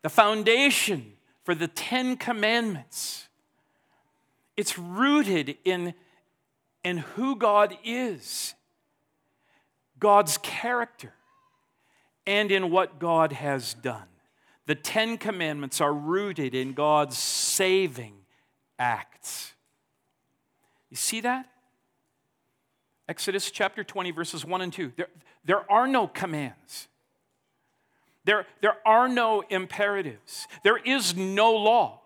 the 0.00 0.08
foundation 0.08 1.12
for 1.44 1.54
the 1.54 1.68
Ten 1.68 2.16
Commandments. 2.16 3.28
It's 4.56 4.78
rooted 4.78 5.58
in 5.66 5.92
in 6.82 6.96
who 6.96 7.36
God 7.36 7.76
is, 7.84 8.54
God's 9.98 10.38
character, 10.38 11.12
and 12.26 12.50
in 12.50 12.70
what 12.70 12.98
God 12.98 13.32
has 13.32 13.74
done. 13.74 14.08
The 14.64 14.74
Ten 14.74 15.18
Commandments 15.18 15.78
are 15.82 15.92
rooted 15.92 16.54
in 16.54 16.72
God's 16.72 17.18
saving 17.18 18.14
acts. 18.78 19.52
You 20.88 20.96
see 20.96 21.20
that? 21.20 21.50
Exodus 23.10 23.50
chapter 23.50 23.84
20, 23.84 24.10
verses 24.10 24.42
1 24.42 24.62
and 24.62 24.72
2. 24.72 24.92
There, 24.96 25.08
there 25.44 25.70
are 25.70 25.86
no 25.86 26.06
commands. 26.06 26.88
There, 28.24 28.46
there 28.60 28.76
are 28.86 29.08
no 29.08 29.42
imperatives. 29.48 30.46
There 30.62 30.76
is 30.76 31.16
no 31.16 31.52
law. 31.52 32.00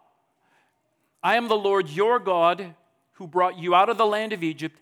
I 1.23 1.37
am 1.37 1.49
the 1.49 1.57
Lord 1.57 1.89
your 1.89 2.19
God 2.19 2.75
who 3.15 3.27
brought 3.27 3.59
you 3.59 3.75
out 3.75 3.89
of 3.89 3.99
the 3.99 4.07
land 4.07 4.33
of 4.33 4.43
Egypt, 4.43 4.79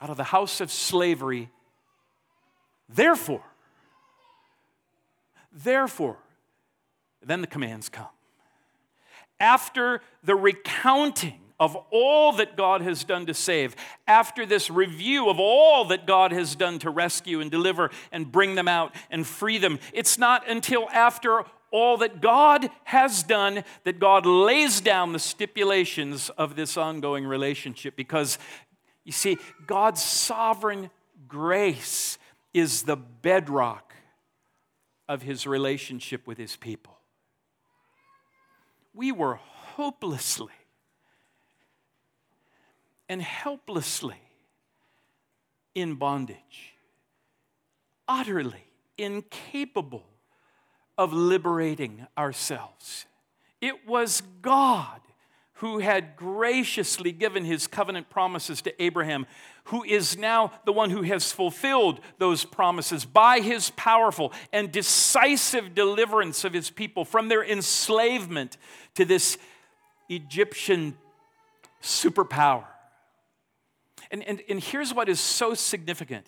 out 0.00 0.10
of 0.10 0.16
the 0.16 0.24
house 0.24 0.60
of 0.60 0.70
slavery. 0.70 1.50
Therefore, 2.88 3.44
therefore, 5.52 6.18
then 7.24 7.40
the 7.40 7.46
commands 7.46 7.88
come. 7.88 8.08
After 9.38 10.02
the 10.22 10.34
recounting 10.34 11.41
of 11.62 11.76
all 11.92 12.32
that 12.32 12.56
God 12.56 12.82
has 12.82 13.04
done 13.04 13.26
to 13.26 13.34
save, 13.34 13.76
after 14.08 14.44
this 14.44 14.68
review 14.68 15.30
of 15.30 15.38
all 15.38 15.84
that 15.84 16.08
God 16.08 16.32
has 16.32 16.56
done 16.56 16.80
to 16.80 16.90
rescue 16.90 17.40
and 17.40 17.52
deliver 17.52 17.92
and 18.10 18.32
bring 18.32 18.56
them 18.56 18.66
out 18.66 18.92
and 19.12 19.24
free 19.24 19.58
them, 19.58 19.78
it's 19.92 20.18
not 20.18 20.50
until 20.50 20.90
after 20.90 21.44
all 21.70 21.98
that 21.98 22.20
God 22.20 22.68
has 22.82 23.22
done, 23.22 23.62
that 23.84 24.00
God 24.00 24.26
lays 24.26 24.80
down 24.80 25.12
the 25.12 25.20
stipulations 25.20 26.30
of 26.30 26.56
this 26.56 26.76
ongoing 26.76 27.24
relationship. 27.24 27.94
Because, 27.94 28.40
you 29.04 29.12
see, 29.12 29.38
God's 29.64 30.02
sovereign 30.02 30.90
grace 31.28 32.18
is 32.52 32.82
the 32.82 32.96
bedrock 32.96 33.94
of 35.08 35.22
his 35.22 35.46
relationship 35.46 36.26
with 36.26 36.38
his 36.38 36.56
people. 36.56 36.98
We 38.92 39.12
were 39.12 39.36
hopelessly 39.36 40.50
and 43.12 43.20
helplessly 43.20 44.16
in 45.74 45.96
bondage, 45.96 46.72
utterly 48.08 48.64
incapable 48.96 50.06
of 50.96 51.12
liberating 51.12 52.06
ourselves. 52.16 53.04
It 53.60 53.86
was 53.86 54.22
God 54.40 54.98
who 55.56 55.80
had 55.80 56.16
graciously 56.16 57.12
given 57.12 57.44
his 57.44 57.66
covenant 57.66 58.08
promises 58.08 58.62
to 58.62 58.82
Abraham, 58.82 59.26
who 59.64 59.84
is 59.84 60.16
now 60.16 60.50
the 60.64 60.72
one 60.72 60.88
who 60.88 61.02
has 61.02 61.32
fulfilled 61.32 62.00
those 62.16 62.46
promises 62.46 63.04
by 63.04 63.40
his 63.40 63.68
powerful 63.76 64.32
and 64.54 64.72
decisive 64.72 65.74
deliverance 65.74 66.44
of 66.44 66.54
his 66.54 66.70
people 66.70 67.04
from 67.04 67.28
their 67.28 67.44
enslavement 67.44 68.56
to 68.94 69.04
this 69.04 69.36
Egyptian 70.08 70.96
superpower. 71.82 72.64
And, 74.12 74.22
and, 74.28 74.42
and 74.48 74.62
here's 74.62 74.94
what 74.94 75.08
is 75.08 75.18
so 75.18 75.54
significant 75.54 76.26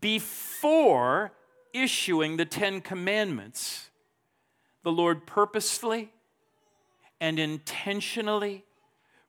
before 0.00 1.32
issuing 1.72 2.38
the 2.38 2.44
Ten 2.44 2.80
Commandments, 2.80 3.90
the 4.82 4.90
Lord 4.90 5.26
purposefully 5.26 6.10
and 7.20 7.38
intentionally 7.38 8.64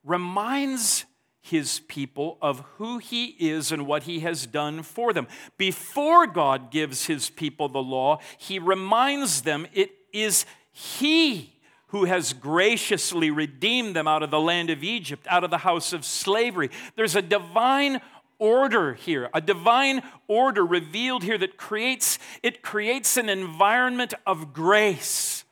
reminds 0.04 1.06
his 1.42 1.82
people 1.88 2.38
of 2.42 2.62
who 2.78 2.98
he 2.98 3.36
is 3.40 3.72
and 3.72 3.86
what 3.86 4.04
he 4.04 4.22
has 4.22 4.48
done 4.48 4.82
for 4.82 5.14
them. 5.14 5.28
Before 5.58 6.26
God 6.26 6.72
gives 6.72 7.06
his 7.06 7.30
people 7.30 7.70
the 7.70 7.84
law, 7.84 8.20
he 8.38 8.60
reminds 8.60 9.44
them 9.44 9.68
it 9.74 9.92
is 10.12 10.46
he 10.72 11.57
who 11.88 12.06
has 12.06 12.34
graciously 12.34 13.32
redeemed 13.32 13.96
them 13.96 14.08
out 14.08 14.24
of 14.24 14.32
the 14.32 14.40
land 14.40 14.70
of 14.70 14.84
Egypt, 14.84 15.26
out 15.30 15.44
of 15.44 15.50
the 15.50 15.60
house 15.60 15.94
of 15.94 16.04
slavery. 16.04 16.70
There's 16.96 17.16
a 17.16 17.22
divine 17.22 18.02
order 18.40 18.94
here, 18.94 19.30
a 19.34 19.42
divine 19.42 20.02
order 20.28 20.66
revealed 20.66 21.24
here 21.24 21.38
that 21.38 21.58
creates 21.58 22.20
it 22.44 22.62
creates 22.62 23.18
an 23.18 23.30
environment 23.30 24.14
of 24.26 24.54
grace 24.54 25.46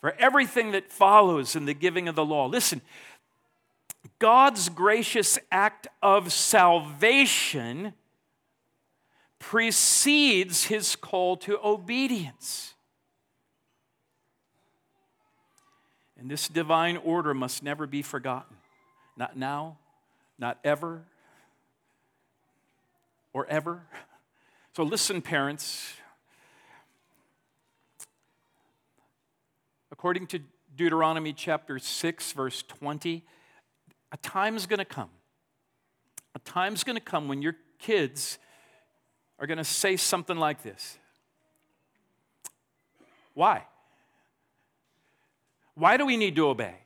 for 0.00 0.14
everything 0.18 0.72
that 0.72 0.90
follows 0.90 1.56
in 1.56 1.64
the 1.64 1.74
giving 1.74 2.08
of 2.08 2.14
the 2.14 2.24
law. 2.24 2.46
Listen, 2.46 2.82
God's 4.18 4.68
gracious 4.68 5.38
act 5.50 5.86
of 6.02 6.32
salvation 6.32 7.94
precedes 9.38 10.64
his 10.64 10.96
call 10.96 11.36
to 11.38 11.58
obedience. 11.64 12.73
And 16.24 16.30
this 16.30 16.48
divine 16.48 16.96
order 16.96 17.34
must 17.34 17.62
never 17.62 17.86
be 17.86 18.00
forgotten. 18.00 18.56
Not 19.14 19.36
now, 19.36 19.76
not 20.38 20.58
ever, 20.64 21.02
or 23.34 23.44
ever. 23.46 23.82
So 24.74 24.84
listen, 24.84 25.20
parents, 25.20 25.92
According 29.92 30.28
to 30.28 30.40
Deuteronomy 30.74 31.34
chapter 31.34 31.78
6, 31.78 32.32
verse 32.32 32.62
20, 32.62 33.22
a 34.12 34.16
time's 34.16 34.64
to 34.78 34.86
come. 34.86 35.10
A 36.34 36.38
time's 36.38 36.84
to 36.96 37.02
come 37.04 37.28
when 37.28 37.42
your 37.42 37.56
kids 37.78 38.38
are 39.38 39.46
to 39.58 39.64
say 39.64 39.98
something 39.98 40.38
like 40.38 40.62
this 40.62 40.96
Why? 43.34 43.64
Why 45.74 45.96
do 45.96 46.06
we 46.06 46.16
need 46.16 46.36
to 46.36 46.48
obey? 46.48 46.76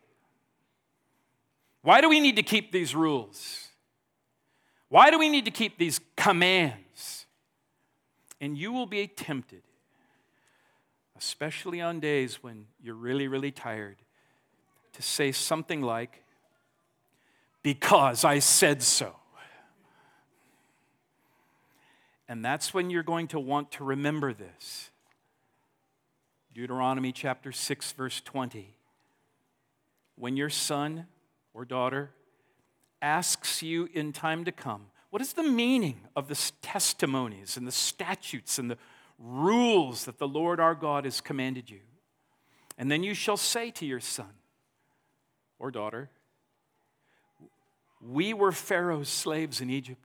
Why 1.82 2.00
do 2.00 2.08
we 2.08 2.20
need 2.20 2.36
to 2.36 2.42
keep 2.42 2.72
these 2.72 2.94
rules? 2.94 3.68
Why 4.88 5.10
do 5.10 5.18
we 5.18 5.28
need 5.28 5.44
to 5.44 5.50
keep 5.50 5.78
these 5.78 6.00
commands? 6.16 7.26
And 8.40 8.56
you 8.56 8.72
will 8.72 8.86
be 8.86 9.06
tempted 9.06 9.62
especially 11.18 11.80
on 11.80 11.98
days 11.98 12.42
when 12.42 12.66
you're 12.80 12.94
really, 12.94 13.26
really 13.26 13.50
tired, 13.50 13.96
to 14.92 15.02
say 15.02 15.32
something 15.32 15.82
like, 15.82 16.22
Because 17.62 18.24
I 18.24 18.38
said 18.38 18.82
so. 18.82 19.16
And 22.28 22.44
that's 22.44 22.72
when 22.72 22.88
you're 22.90 23.02
going 23.02 23.26
to 23.28 23.40
want 23.40 23.72
to 23.72 23.84
remember 23.84 24.32
this. 24.32 24.90
Deuteronomy 26.54 27.10
chapter 27.10 27.52
6, 27.52 27.92
verse 27.92 28.20
20. 28.20 28.74
When 30.18 30.36
your 30.36 30.50
son 30.50 31.06
or 31.54 31.64
daughter 31.64 32.10
asks 33.00 33.62
you 33.62 33.88
in 33.94 34.12
time 34.12 34.44
to 34.44 34.52
come, 34.52 34.86
what 35.10 35.22
is 35.22 35.32
the 35.32 35.42
meaning 35.42 36.00
of 36.14 36.28
the 36.28 36.52
testimonies 36.60 37.56
and 37.56 37.66
the 37.66 37.72
statutes 37.72 38.58
and 38.58 38.70
the 38.70 38.78
rules 39.18 40.04
that 40.04 40.18
the 40.18 40.28
Lord 40.28 40.60
our 40.60 40.74
God 40.74 41.04
has 41.04 41.20
commanded 41.20 41.68
you. 41.70 41.80
And 42.76 42.90
then 42.90 43.02
you 43.02 43.14
shall 43.14 43.36
say 43.36 43.70
to 43.72 43.86
your 43.86 44.00
son 44.00 44.30
or 45.58 45.70
daughter, 45.70 46.10
We 48.00 48.32
were 48.32 48.52
Pharaoh's 48.52 49.08
slaves 49.08 49.60
in 49.60 49.70
Egypt. 49.70 50.04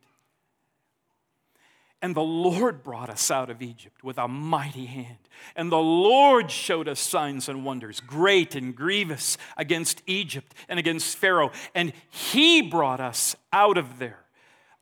And 2.03 2.13
the 2.13 2.21
Lord 2.21 2.83
brought 2.83 3.09
us 3.09 3.31
out 3.31 3.49
of 3.49 3.61
Egypt 3.61 4.03
with 4.03 4.17
a 4.17 4.27
mighty 4.27 4.87
hand. 4.87 5.17
And 5.55 5.71
the 5.71 5.77
Lord 5.77 6.51
showed 6.51 6.89
us 6.89 6.99
signs 6.99 7.47
and 7.47 7.63
wonders, 7.63 8.01
great 8.01 8.55
and 8.55 8.75
grievous, 8.75 9.37
against 9.55 10.03
Egypt 10.05 10.53
and 10.67 10.77
against 10.77 11.17
Pharaoh. 11.17 11.51
And 11.73 11.93
he 12.09 12.61
brought 12.61 12.99
us 12.99 13.37
out 13.53 13.77
of 13.77 13.99
there 13.99 14.19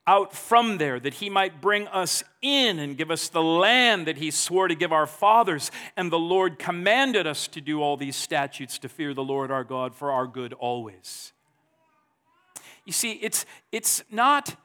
out 0.07 0.33
from 0.33 0.79
there, 0.79 0.99
that 0.99 1.13
he 1.13 1.29
might 1.29 1.61
bring 1.61 1.87
us 1.89 2.23
in 2.41 2.79
and 2.79 2.97
give 2.97 3.11
us 3.11 3.29
the 3.29 3.41
land 3.41 4.07
that 4.07 4.17
he 4.17 4.31
swore 4.31 4.67
to 4.67 4.73
give 4.73 4.91
our 4.91 5.05
fathers. 5.05 5.69
And 5.95 6.11
the 6.11 6.19
Lord 6.19 6.57
commanded 6.57 7.27
us 7.27 7.47
to 7.49 7.61
do 7.61 7.81
all 7.83 7.97
these 7.97 8.15
statutes 8.15 8.79
to 8.79 8.89
fear 8.89 9.13
the 9.13 9.23
Lord 9.23 9.51
our 9.51 9.63
God 9.63 9.93
for 9.93 10.11
our 10.11 10.25
good 10.25 10.53
always. 10.53 11.33
You 12.83 12.91
see, 12.91 13.11
it's, 13.13 13.45
it's, 13.71 14.03
not, 14.09 14.55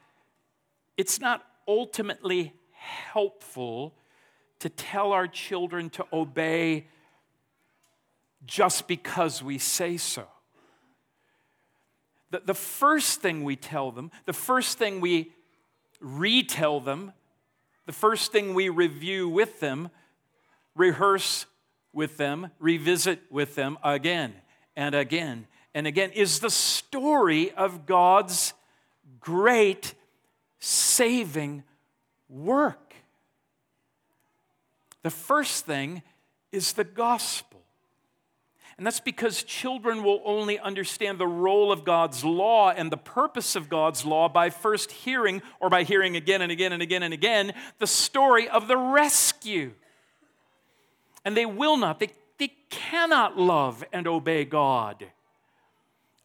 it's 0.97 1.21
not 1.21 1.45
ultimately 1.66 2.55
helpful 2.72 3.94
to 4.61 4.68
tell 4.68 5.12
our 5.12 5.26
children 5.26 5.90
to 5.90 6.05
obey 6.12 6.87
just 8.46 8.87
because 8.88 9.42
we 9.42 9.59
say 9.59 9.96
so. 9.96 10.24
The, 12.31 12.40
the 12.44 12.55
first 12.55 13.20
thing 13.20 13.44
we 13.44 13.57
tell 13.57 13.90
them, 13.90 14.11
the 14.24 14.33
first 14.33 14.79
thing 14.79 15.00
we 15.00 15.33
retell 16.00 16.81
them, 16.81 17.12
the 17.87 17.92
first 17.92 18.33
thing 18.33 18.55
we 18.55 18.68
review 18.68 19.29
with 19.29 19.61
them, 19.61 19.90
rehearse 20.74 21.46
with 21.92 22.16
them, 22.16 22.50
revisit 22.59 23.20
with 23.31 23.55
them 23.55 23.79
again 23.83 24.35
and 24.76 24.94
again 24.94 25.46
and 25.76 25.87
again 25.87 26.11
is 26.12 26.40
the 26.40 26.48
story 26.48 27.52
of 27.52 27.85
God's 27.85 28.55
great 29.20 29.92
saving 30.66 31.62
work. 32.29 32.94
The 35.02 35.11
first 35.11 35.64
thing 35.64 36.02
is 36.50 36.72
the 36.72 36.85
gospel. 36.85 37.61
And 38.76 38.85
that's 38.85 39.00
because 39.00 39.44
children 39.44 40.02
will 40.02 40.20
only 40.24 40.59
understand 40.59 41.18
the 41.18 41.26
role 41.26 41.70
of 41.70 41.85
God's 41.85 42.24
law 42.24 42.70
and 42.70 42.90
the 42.90 42.96
purpose 42.96 43.55
of 43.55 43.68
God's 43.68 44.05
law 44.05 44.29
by 44.29 44.50
first 44.50 44.90
hearing, 44.90 45.40
or 45.61 45.70
by 45.70 45.85
hearing 45.85 46.16
again 46.16 46.42
and 46.42 46.50
again 46.50 46.72
and 46.72 46.83
again 46.83 47.02
and 47.02 47.14
again, 47.14 47.52
the 47.79 47.87
story 47.87 48.48
of 48.48 48.66
the 48.66 48.76
rescue. 48.76 49.72
And 51.24 51.37
they 51.37 51.46
will 51.46 51.76
not, 51.76 52.00
they, 52.00 52.11
they 52.38 52.52
cannot 52.70 53.38
love 53.38 53.85
and 53.92 54.07
obey 54.07 54.44
God 54.44 55.07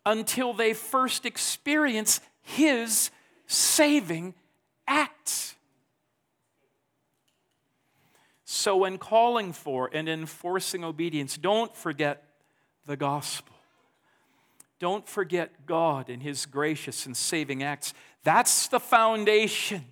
until 0.05 0.51
they 0.51 0.73
first 0.73 1.25
experience 1.25 2.19
His 2.41 3.11
saving 3.51 4.33
acts. 4.87 5.55
So, 8.45 8.77
when 8.77 8.97
calling 8.97 9.53
for 9.53 9.89
and 9.91 10.07
enforcing 10.07 10.83
obedience, 10.83 11.37
don't 11.37 11.75
forget 11.75 12.23
the 12.85 12.95
gospel. 12.95 13.55
Don't 14.79 15.07
forget 15.07 15.65
God 15.65 16.09
and 16.09 16.23
His 16.23 16.45
gracious 16.45 17.05
and 17.05 17.15
saving 17.15 17.61
acts. 17.61 17.93
That's 18.23 18.67
the 18.67 18.79
foundation. 18.79 19.85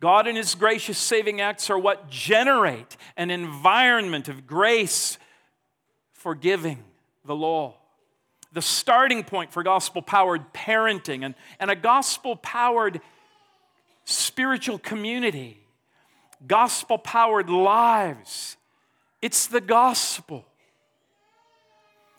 God 0.00 0.26
and 0.26 0.36
His 0.36 0.54
gracious 0.54 0.98
saving 0.98 1.40
acts 1.40 1.70
are 1.70 1.78
what 1.78 2.08
generate 2.08 2.96
an 3.16 3.30
environment 3.30 4.28
of 4.28 4.46
grace 4.46 5.18
for 6.12 6.34
giving 6.34 6.84
the 7.24 7.34
law. 7.34 7.77
The 8.52 8.62
starting 8.62 9.24
point 9.24 9.52
for 9.52 9.62
gospel 9.62 10.02
powered 10.02 10.52
parenting 10.52 11.24
and, 11.24 11.34
and 11.60 11.70
a 11.70 11.76
gospel 11.76 12.36
powered 12.36 13.00
spiritual 14.04 14.78
community, 14.78 15.58
gospel 16.46 16.96
powered 16.98 17.50
lives. 17.50 18.56
It's 19.20 19.46
the 19.46 19.60
gospel. 19.60 20.46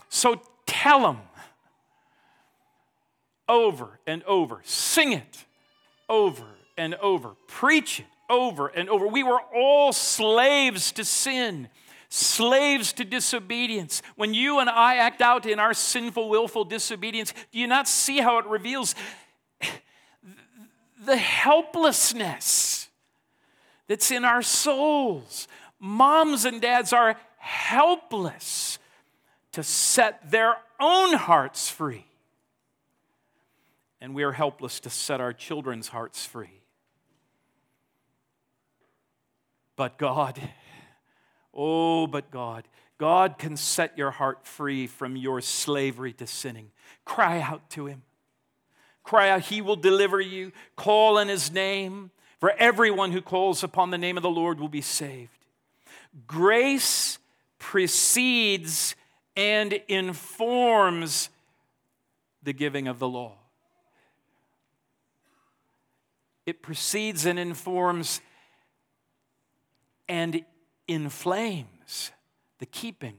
So 0.10 0.42
tell 0.66 1.02
them 1.02 1.20
over 3.48 4.00
and 4.06 4.24
over. 4.24 4.62
Sing 4.64 5.14
it 5.14 5.46
over 6.08 6.46
and 6.78 6.96
over. 6.96 7.36
Preach 7.48 8.02
it 8.02 8.06
over 8.30 8.68
and 8.68 8.90
over. 8.90 9.08
We 9.08 9.24
were 9.24 9.42
all 9.56 9.92
slaves 9.92 10.92
to 10.94 11.04
sin, 11.04 11.70
slaves 12.10 12.92
to 12.94 13.06
disobedience. 13.06 14.02
When 14.16 14.34
you 14.34 14.60
and 14.60 14.70
I 14.70 14.96
act 14.98 15.22
out 15.22 15.46
in 15.46 15.60
our 15.60 15.74
sinful, 15.74 16.28
willful 16.28 16.66
disobedience, 16.66 17.34
do 17.52 17.60
you 17.60 17.68
not 17.68 17.88
see 17.88 18.18
how 18.18 18.40
it 18.40 18.46
reveals 18.46 18.96
the 21.06 21.18
helplessness 21.18 22.90
that's 23.88 24.12
in 24.12 24.26
our 24.26 24.42
souls? 24.42 25.48
Moms 25.80 26.46
and 26.46 26.62
dads 26.62 26.92
are 26.92 27.16
helpless 27.38 28.80
to 29.52 29.64
set 29.64 30.30
their 30.30 30.56
own 30.80 31.14
hearts 31.14 31.70
free. 31.70 32.06
And 34.02 34.16
we 34.16 34.24
are 34.24 34.32
helpless 34.32 34.80
to 34.82 34.90
set 34.90 35.22
our 35.22 35.34
children's 35.34 35.90
hearts 35.90 36.26
free. 36.26 36.62
But 39.76 39.98
God, 39.98 40.42
oh, 41.54 42.08
but 42.08 42.32
God, 42.32 42.68
God 42.98 43.38
can 43.38 43.58
set 43.58 43.98
your 43.98 44.12
heart 44.12 44.46
free 44.46 44.88
from 44.88 45.16
your 45.16 45.42
slavery 45.42 46.14
to 46.14 46.28
sinning. 46.28 46.72
Cry 47.06 47.40
out 47.40 47.70
to 47.72 47.86
Him. 47.86 48.04
Cry 49.04 49.30
out, 49.30 49.42
He 49.42 49.62
will 49.62 49.76
deliver 49.76 50.20
you. 50.20 50.52
Call 50.76 51.18
in 51.18 51.28
His 51.28 51.52
name, 51.52 52.12
for 52.40 52.52
everyone 52.58 53.12
who 53.12 53.22
calls 53.22 53.64
upon 53.64 53.90
the 53.90 53.98
name 53.98 54.18
of 54.18 54.24
the 54.24 54.30
Lord 54.30 54.60
will 54.60 54.70
be 54.70 54.82
saved. 54.82 55.32
Grace 56.28 57.20
precedes 57.58 58.96
and 59.36 59.74
informs 59.88 61.30
the 62.44 62.54
giving 62.54 62.88
of 62.88 63.00
the 63.00 63.08
law. 63.08 63.34
It 66.46 66.62
precedes 66.62 67.26
and 67.26 67.38
informs 67.38 68.22
and 70.08 70.44
inflames 70.90 72.12
the 72.58 72.66
keeping 72.66 73.18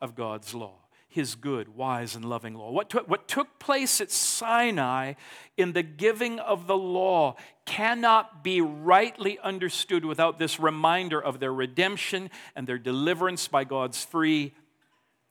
of 0.00 0.14
God's 0.14 0.54
law, 0.54 0.74
His 1.08 1.36
good, 1.36 1.76
wise, 1.76 2.16
and 2.16 2.24
loving 2.24 2.54
law. 2.54 2.70
What 2.72 2.90
took, 2.90 3.08
what 3.08 3.28
took 3.28 3.58
place 3.60 4.00
at 4.00 4.10
Sinai 4.10 5.14
in 5.56 5.72
the 5.72 5.84
giving 5.84 6.40
of 6.40 6.66
the 6.66 6.76
law 6.76 7.36
cannot 7.64 8.42
be 8.42 8.60
rightly 8.60 9.38
understood 9.38 10.04
without 10.04 10.40
this 10.40 10.58
reminder 10.58 11.22
of 11.22 11.38
their 11.38 11.54
redemption 11.54 12.28
and 12.56 12.66
their 12.66 12.78
deliverance 12.78 13.46
by 13.46 13.62
God's 13.62 14.04
free 14.04 14.52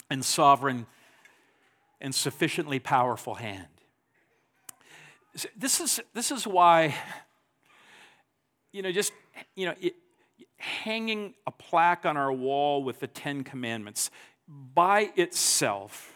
and 0.10 0.24
sovereign 0.24 0.88
and 2.00 2.16
sufficiently 2.16 2.80
powerful 2.80 3.36
hand. 3.36 3.68
This 5.56 5.80
is, 5.80 6.00
this 6.14 6.32
is 6.32 6.48
why, 6.48 6.96
you 8.72 8.82
know, 8.82 8.92
just, 8.92 9.12
you 9.56 9.66
know, 9.66 9.76
it, 9.80 9.96
hanging 10.62 11.34
a 11.46 11.52
plaque 11.52 12.06
on 12.06 12.18
our 12.18 12.32
wall 12.32 12.84
with 12.84 13.00
the 13.00 13.08
Ten 13.08 13.44
Commandments 13.44 14.12
by 14.48 15.12
itself 15.16 16.14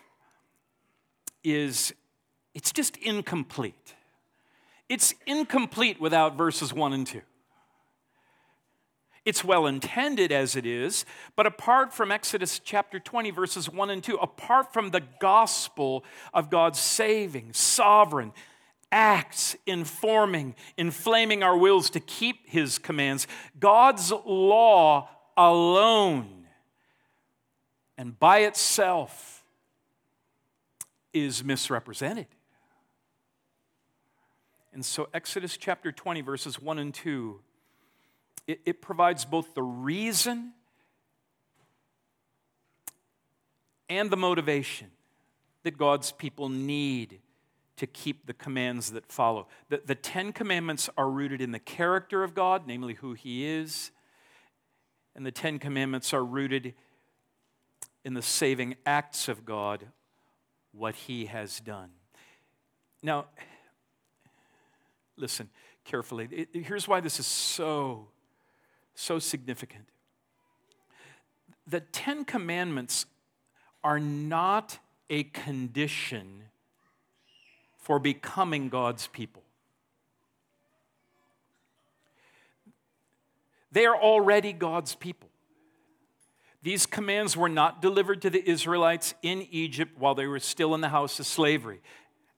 is, 1.43 1.93
it's 2.53 2.71
just 2.71 2.97
incomplete. 2.97 3.95
It's 4.89 5.13
incomplete 5.25 5.99
without 5.99 6.37
verses 6.37 6.73
1 6.73 6.93
and 6.93 7.07
2. 7.07 7.21
It's 9.23 9.43
well 9.43 9.65
intended 9.65 10.31
as 10.31 10.55
it 10.55 10.67
is, 10.67 11.03
but 11.35 11.47
apart 11.47 11.91
from 11.91 12.11
Exodus 12.11 12.59
chapter 12.59 12.99
20, 12.99 13.31
verses 13.31 13.67
1 13.67 13.89
and 13.89 14.03
2, 14.03 14.17
apart 14.17 14.71
from 14.71 14.91
the 14.91 15.01
gospel 15.19 16.03
of 16.31 16.51
God's 16.51 16.79
saving, 16.79 17.53
sovereign 17.53 18.33
acts, 18.91 19.55
informing, 19.65 20.55
inflaming 20.77 21.43
our 21.43 21.57
wills 21.57 21.89
to 21.91 21.99
keep 21.99 22.49
his 22.49 22.77
commands, 22.77 23.27
God's 23.59 24.11
law 24.25 25.09
alone 25.37 26.47
and 27.97 28.17
by 28.19 28.39
itself 28.39 29.43
is 31.13 31.43
misrepresented. 31.43 32.27
And 34.73 34.83
so, 34.83 35.07
Exodus 35.13 35.55
chapter 35.55 35.91
20, 35.91 36.21
verses 36.21 36.61
1 36.61 36.79
and 36.79 36.93
2 36.93 37.39
it, 38.47 38.61
it 38.65 38.81
provides 38.81 39.25
both 39.25 39.53
the 39.55 39.63
reason 39.63 40.53
and 43.89 44.09
the 44.11 44.17
motivation 44.17 44.91
that 45.63 45.77
God's 45.77 46.11
people 46.11 46.49
need 46.49 47.19
to 47.77 47.87
keep 47.87 48.25
the 48.25 48.33
commands 48.33 48.91
that 48.91 49.11
follow. 49.11 49.47
The, 49.69 49.81
the 49.85 49.95
Ten 49.95 50.31
Commandments 50.31 50.89
are 50.97 51.09
rooted 51.09 51.41
in 51.41 51.51
the 51.51 51.59
character 51.59 52.23
of 52.23 52.33
God, 52.33 52.63
namely 52.65 52.95
who 52.95 53.13
He 53.13 53.45
is, 53.45 53.91
and 55.15 55.25
the 55.25 55.31
Ten 55.31 55.59
Commandments 55.59 56.13
are 56.13 56.23
rooted 56.23 56.73
in 58.03 58.13
the 58.13 58.21
saving 58.21 58.75
acts 58.85 59.27
of 59.27 59.45
God, 59.45 59.87
what 60.71 60.95
He 60.95 61.25
has 61.25 61.59
done. 61.59 61.89
Now, 63.01 63.25
listen 65.17 65.49
carefully. 65.83 66.27
It, 66.31 66.49
here's 66.53 66.87
why 66.87 66.99
this 66.99 67.19
is 67.19 67.27
so 67.27 68.07
so 68.95 69.19
significant. 69.19 69.89
The 71.67 71.81
Ten 71.81 72.25
Commandments 72.25 73.05
are 73.83 73.99
not 73.99 74.79
a 75.09 75.23
condition 75.23 76.43
for 77.85 77.99
becoming 77.99 78.67
God's 78.67 79.05
people. 79.05 79.43
They 83.71 83.85
are 83.85 83.95
already 83.95 84.53
God's 84.53 84.95
people. 84.95 85.29
These 86.63 86.87
commands 86.87 87.37
were 87.37 87.47
not 87.47 87.83
delivered 87.83 88.23
to 88.23 88.31
the 88.31 88.43
Israelites 88.49 89.13
in 89.21 89.47
Egypt 89.51 89.99
while 89.99 90.15
they 90.15 90.25
were 90.25 90.39
still 90.39 90.73
in 90.73 90.81
the 90.81 90.89
house 90.89 91.19
of 91.19 91.27
slavery 91.27 91.79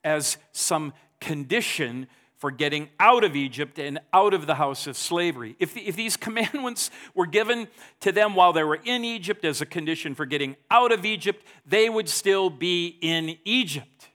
as 0.03 0.35
some 0.51 0.91
condition 1.21 2.07
for 2.35 2.51
getting 2.51 2.89
out 2.99 3.23
of 3.23 3.33
Egypt 3.37 3.79
and 3.79 4.01
out 4.11 4.33
of 4.33 4.47
the 4.47 4.55
house 4.55 4.85
of 4.85 4.97
slavery. 4.97 5.55
If, 5.59 5.77
if 5.77 5.95
these 5.95 6.17
commandments 6.27 6.91
were 7.15 7.25
given 7.25 7.69
to 8.01 8.11
them 8.11 8.35
while 8.35 8.51
they 8.51 8.65
were 8.65 8.81
in 8.83 9.05
Egypt 9.05 9.45
as 9.45 9.61
a 9.61 9.65
condition 9.65 10.13
for 10.13 10.25
getting 10.25 10.57
out 10.69 10.91
of 10.91 11.05
Egypt, 11.05 11.47
they 11.65 11.87
would 11.87 12.09
still 12.09 12.49
be 12.49 12.97
in 12.99 13.37
Egypt. 13.45 14.09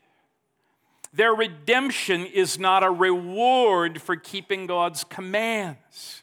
Their 1.13 1.35
redemption 1.35 2.25
is 2.27 2.59
not 2.59 2.83
a 2.83 2.91
reward 2.91 4.01
for 4.01 4.17
keeping 4.17 4.67
God's 4.67 5.05
commands. 5.05 6.23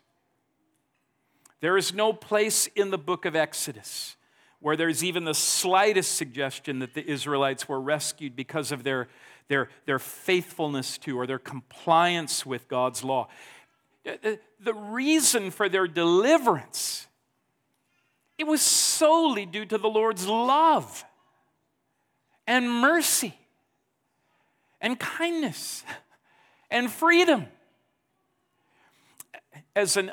There 1.61 1.77
is 1.77 1.93
no 1.93 2.13
place 2.13 2.67
in 2.67 2.89
the 2.89 2.97
book 2.97 3.25
of 3.25 3.35
Exodus 3.35 4.15
where 4.61 4.75
there's 4.75 5.03
even 5.03 5.23
the 5.23 5.33
slightest 5.33 6.15
suggestion 6.15 6.79
that 6.79 6.93
the 6.93 7.09
Israelites 7.09 7.69
were 7.69 7.79
rescued 7.79 8.35
because 8.35 8.71
of 8.71 8.83
their 8.83 9.07
their, 9.49 9.69
their 9.85 9.99
faithfulness 9.99 10.97
to 10.99 11.19
or 11.19 11.27
their 11.27 11.39
compliance 11.39 12.45
with 12.45 12.67
God's 12.69 13.03
law. 13.03 13.27
The 14.03 14.73
reason 14.73 15.51
for 15.51 15.67
their 15.67 15.87
deliverance, 15.87 17.07
it 18.37 18.47
was 18.47 18.61
solely 18.61 19.45
due 19.45 19.65
to 19.65 19.77
the 19.77 19.89
Lord's 19.89 20.27
love 20.27 21.03
and 22.47 22.69
mercy 22.69 23.38
and 24.81 24.99
kindness 24.99 25.83
and 26.69 26.91
freedom. 26.91 27.47
As 29.75 29.97
an, 29.97 30.11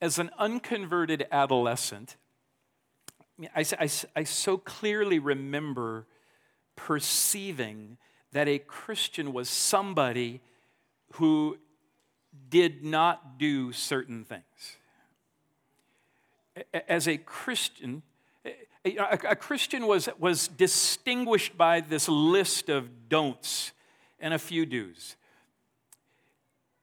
as 0.00 0.18
an 0.18 0.30
unconverted 0.38 1.26
adolescent, 1.30 2.16
I, 3.54 3.64
I, 3.78 3.90
I 4.14 4.24
so 4.24 4.56
clearly 4.56 5.18
remember 5.18 6.06
perceiving 6.74 7.98
that 8.32 8.48
a 8.48 8.58
Christian 8.58 9.32
was 9.32 9.48
somebody 9.48 10.40
who 11.14 11.58
did 12.48 12.84
not 12.84 13.38
do 13.38 13.72
certain 13.72 14.24
things. 14.24 14.76
As 16.88 17.06
a 17.06 17.18
Christian, 17.18 18.02
a 18.94 19.36
Christian 19.36 19.86
was, 19.86 20.08
was 20.18 20.48
distinguished 20.48 21.56
by 21.56 21.80
this 21.80 22.08
list 22.08 22.68
of 22.68 23.08
don'ts 23.08 23.72
and 24.18 24.32
a 24.32 24.38
few 24.38 24.66
do's. 24.66 25.16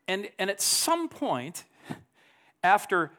And, 0.07 0.29
and 0.37 0.49
at 0.49 0.61
some 0.61 1.07
point, 1.07 1.63
after 2.63 3.11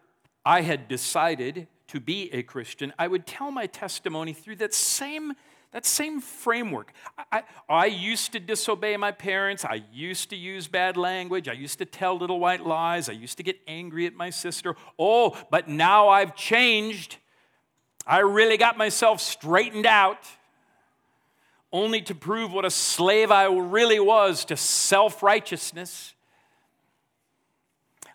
I 0.44 0.62
had 0.62 0.88
decided 0.88 1.66
to 1.88 2.00
be 2.00 2.32
a 2.32 2.42
Christian, 2.42 2.92
I 2.98 3.08
would 3.08 3.26
tell 3.26 3.50
my 3.50 3.66
testimony 3.66 4.32
through 4.32 4.56
that 4.56 4.74
same 4.74 5.34
that 5.72 5.84
same 5.84 6.20
framework. 6.20 6.92
I, 7.32 7.42
I, 7.68 7.86
used 7.86 8.30
to 8.34 8.38
disobey 8.38 8.96
my 8.96 9.10
parents. 9.10 9.64
I 9.64 9.82
used 9.92 10.30
to 10.30 10.36
use 10.36 10.68
bad 10.68 10.96
language. 10.96 11.48
I 11.48 11.52
used 11.52 11.78
to 11.78 11.84
tell 11.84 12.16
little 12.16 12.38
white 12.38 12.64
lies. 12.64 13.08
I 13.08 13.12
used 13.12 13.38
to 13.38 13.42
get 13.42 13.58
angry 13.66 14.06
at 14.06 14.14
my 14.14 14.30
sister. 14.30 14.76
Oh, 15.00 15.36
but 15.50 15.68
now 15.68 16.08
I've 16.08 16.36
changed. 16.36 17.16
I 18.06 18.18
really 18.20 18.56
got 18.56 18.76
myself 18.76 19.20
straightened 19.20 19.86
out, 19.86 20.18
only 21.72 22.02
to 22.02 22.14
prove 22.14 22.52
what 22.52 22.64
a 22.64 22.70
slave 22.70 23.30
I 23.30 23.46
really 23.46 24.00
was 24.00 24.44
to 24.46 24.56
self 24.56 25.22
righteousness. 25.22 26.14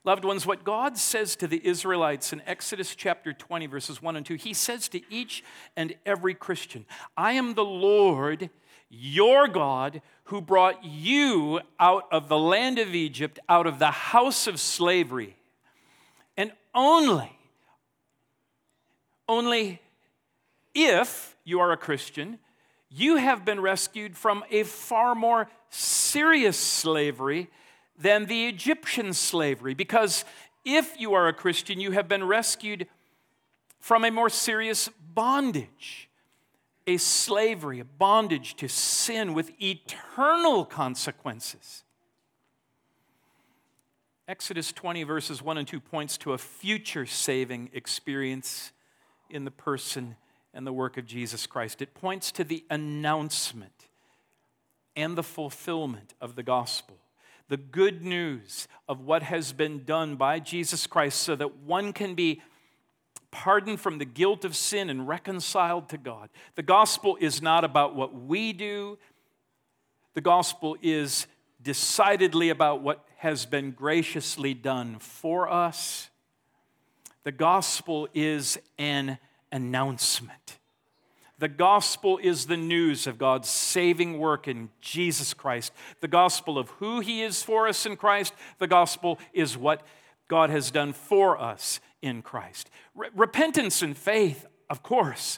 Loved 0.06 0.24
ones, 0.24 0.46
what 0.46 0.64
God 0.64 0.98
says 0.98 1.36
to 1.38 1.48
the 1.48 1.66
Israelites 1.66 2.32
in 2.32 2.42
Exodus 2.46 2.96
chapter 2.96 3.34
20, 3.34 3.68
verses 3.68 4.02
1 4.02 4.16
and 4.16 4.26
2, 4.26 4.36
He 4.36 4.54
says 4.54 4.88
to 4.90 5.02
each 5.12 5.44
and 5.76 5.94
every 6.06 6.34
Christian, 6.34 6.86
I 7.18 7.34
am 7.34 7.54
the 7.54 7.66
Lord, 7.66 8.50
your 8.90 9.48
God, 9.48 10.02
who 10.26 10.40
brought 10.40 10.84
you 10.86 11.60
out 11.80 12.06
of 12.12 12.30
the 12.30 12.38
land 12.38 12.80
of 12.80 12.96
Egypt, 12.96 13.40
out 13.50 13.68
of 13.68 13.78
the 13.78 13.92
house 13.92 14.48
of 14.48 14.60
slavery. 14.60 15.36
And 16.38 16.54
only, 16.74 17.38
only 19.30 19.80
if 20.74 21.38
you 21.46 21.62
are 21.62 21.72
a 21.72 21.78
Christian, 21.78 22.40
you 22.90 23.18
have 23.18 23.46
been 23.46 23.62
rescued 23.62 24.18
from 24.18 24.44
a 24.50 24.64
far 24.64 25.16
more 25.16 25.48
serious 25.70 26.58
slavery 26.58 27.50
than 27.98 28.26
the 28.26 28.48
Egyptian 28.48 29.14
slavery. 29.14 29.74
Because 29.74 30.26
if 30.66 31.00
you 31.00 31.14
are 31.14 31.28
a 31.28 31.34
Christian, 31.34 31.80
you 31.80 31.92
have 31.92 32.08
been 32.08 32.24
rescued 32.24 32.88
from 33.80 34.04
a 34.04 34.12
more 34.12 34.30
serious 34.30 34.90
bondage, 35.14 36.10
a 36.88 36.98
slavery, 36.98 37.80
a 37.80 37.86
bondage 37.86 38.56
to 38.56 38.68
sin 38.68 39.34
with 39.34 39.52
eternal 39.62 40.66
consequences. 40.66 41.84
Exodus 44.28 44.72
20, 44.72 45.04
verses 45.04 45.42
1 45.42 45.58
and 45.58 45.68
2 45.68 45.80
points 45.80 46.18
to 46.18 46.34
a 46.34 46.38
future 46.38 47.06
saving 47.06 47.70
experience 47.74 48.72
in 49.30 49.46
the 49.46 49.52
person 49.52 50.16
and 50.54 50.66
the 50.66 50.74
work 50.74 50.98
of 50.98 51.06
Jesus 51.06 51.46
Christ. 51.48 51.82
It 51.82 51.94
points 51.94 52.32
to 52.34 52.44
the 52.44 52.64
announcement 52.70 53.88
and 54.96 55.18
the 55.18 55.24
fulfillment 55.24 56.14
of 56.20 56.36
the 56.36 56.44
gospel 56.44 56.98
the 57.50 57.58
good 57.58 58.04
news 58.04 58.68
of 58.88 59.02
what 59.02 59.24
has 59.24 59.52
been 59.52 59.84
done 59.84 60.16
by 60.16 60.40
Jesus 60.40 60.88
Christ 60.88 61.22
so 61.22 61.36
that 61.36 61.58
one 61.58 61.92
can 61.94 62.14
be 62.14 62.42
pardoned 63.32 63.80
from 63.80 63.98
the 63.98 64.06
guilt 64.06 64.46
of 64.46 64.56
sin 64.56 64.90
and 64.90 65.08
reconciled 65.08 65.90
to 65.90 65.98
God. 65.98 66.30
The 66.56 66.64
gospel 66.64 67.18
is 67.20 67.42
not 67.42 67.64
about 67.64 67.96
what 67.96 68.14
we 68.14 68.54
do, 68.54 68.98
the 70.14 70.22
gospel 70.22 70.78
is 70.82 71.28
decidedly 71.62 72.50
about 72.50 72.82
what 72.82 73.06
has 73.18 73.46
been 73.46 73.72
graciously 73.72 74.54
done 74.54 74.98
for 75.00 75.52
us. 75.52 76.10
The 77.30 77.34
gospel 77.34 78.10
is 78.16 78.58
an 78.80 79.20
announcement. 79.52 80.58
The 81.38 81.48
gospel 81.48 82.18
is 82.18 82.48
the 82.48 82.58
news 82.58 83.06
of 83.06 83.20
God's 83.20 83.48
saving 83.48 84.18
work 84.18 84.48
in 84.48 84.70
Jesus 84.82 85.36
Christ. 85.36 85.72
The 86.02 86.08
gospel 86.08 86.58
of 86.58 86.70
who 86.70 87.02
he 87.02 87.22
is 87.22 87.44
for 87.44 87.68
us 87.68 87.86
in 87.86 87.98
Christ. 87.98 88.34
The 88.58 88.66
gospel 88.66 89.20
is 89.32 89.56
what 89.56 89.86
God 90.28 90.50
has 90.50 90.72
done 90.72 90.92
for 90.92 91.40
us 91.40 91.80
in 92.02 92.24
Christ. 92.24 92.72
repentance 92.96 93.84
and 93.84 93.96
faith, 93.96 94.48
of 94.68 94.82
course, 94.82 95.38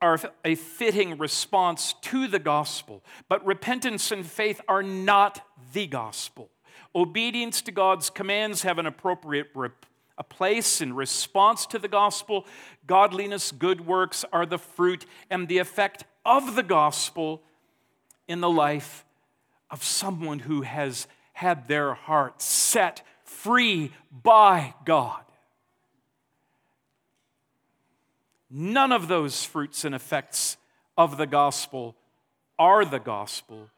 are 0.00 0.18
a 0.42 0.54
fitting 0.54 1.18
response 1.18 1.96
to 2.00 2.28
the 2.28 2.38
gospel, 2.38 3.04
but 3.28 3.44
repentance 3.44 4.10
and 4.10 4.24
faith 4.24 4.62
are 4.68 4.82
not 4.82 5.42
the 5.74 5.86
gospel. 5.86 6.48
Obedience 6.94 7.60
to 7.60 7.72
God's 7.72 8.08
commands 8.08 8.62
have 8.62 8.78
an 8.78 8.86
appropriate 8.86 9.52
a 10.20 10.22
place 10.22 10.82
in 10.82 10.94
response 10.94 11.64
to 11.64 11.78
the 11.78 11.88
gospel. 11.88 12.46
Godliness, 12.86 13.52
good 13.52 13.86
works 13.86 14.22
are 14.34 14.44
the 14.44 14.58
fruit 14.58 15.06
and 15.30 15.48
the 15.48 15.56
effect 15.56 16.04
of 16.26 16.54
the 16.56 16.62
gospel 16.62 17.42
in 18.28 18.42
the 18.42 18.50
life 18.50 19.06
of 19.70 19.82
someone 19.82 20.40
who 20.40 20.60
has 20.60 21.08
had 21.32 21.66
their 21.68 21.94
heart 21.94 22.42
set 22.42 23.02
free 23.24 23.92
by 24.10 24.74
God. 24.84 25.22
None 28.50 28.92
of 28.92 29.08
those 29.08 29.42
fruits 29.42 29.86
and 29.86 29.94
effects 29.94 30.58
of 30.98 31.16
the 31.16 31.26
gospel 31.26 31.96
are 32.58 32.84
the 32.84 32.98
gospel. 32.98 33.70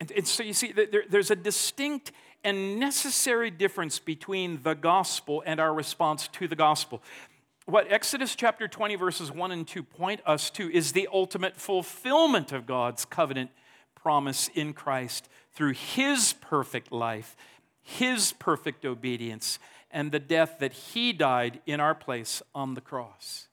And, 0.00 0.10
and 0.10 0.26
so 0.26 0.42
you 0.42 0.54
see, 0.54 0.72
there, 0.72 1.04
there's 1.08 1.30
a 1.30 1.36
distinct 1.36 2.10
and 2.44 2.78
necessary 2.78 3.50
difference 3.50 3.98
between 3.98 4.62
the 4.62 4.74
gospel 4.74 5.42
and 5.44 5.60
our 5.60 5.74
response 5.74 6.28
to 6.28 6.48
the 6.48 6.56
gospel. 6.56 7.02
What 7.66 7.90
Exodus 7.92 8.34
chapter 8.34 8.66
20, 8.66 8.94
verses 8.94 9.30
1 9.30 9.52
and 9.52 9.66
2 9.68 9.82
point 9.82 10.20
us 10.24 10.48
to 10.50 10.70
is 10.70 10.92
the 10.92 11.08
ultimate 11.12 11.56
fulfillment 11.56 12.52
of 12.52 12.66
God's 12.66 13.04
covenant 13.04 13.50
promise 13.94 14.48
in 14.54 14.72
Christ 14.72 15.28
through 15.52 15.74
his 15.74 16.34
perfect 16.40 16.92
life, 16.92 17.36
his 17.82 18.32
perfect 18.38 18.86
obedience, 18.86 19.58
and 19.90 20.12
the 20.12 20.18
death 20.18 20.56
that 20.60 20.72
he 20.72 21.12
died 21.12 21.60
in 21.66 21.80
our 21.80 21.94
place 21.94 22.42
on 22.54 22.74
the 22.74 22.80
cross. 22.80 23.48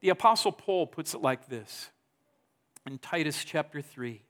The 0.00 0.08
Apostle 0.08 0.52
Paul 0.52 0.86
puts 0.86 1.14
it 1.14 1.20
like 1.22 1.48
this 1.48 1.90
in 2.86 2.98
Titus 2.98 3.44
chapter 3.44 3.80
3 3.80 4.22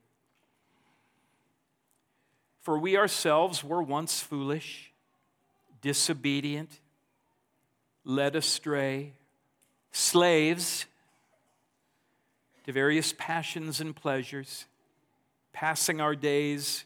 for 2.66 2.76
we 2.76 2.96
ourselves 2.96 3.62
were 3.62 3.81
once 3.81 4.18
foolish, 4.18 4.90
disobedient, 5.83 6.81
led 8.02 8.35
astray, 8.35 9.12
slaves 9.92 10.85
to 12.64 12.72
various 12.72 13.14
passions 13.16 13.81
and 13.81 13.94
pleasures, 13.94 14.64
passing 15.52 16.00
our 16.00 16.16
days 16.16 16.85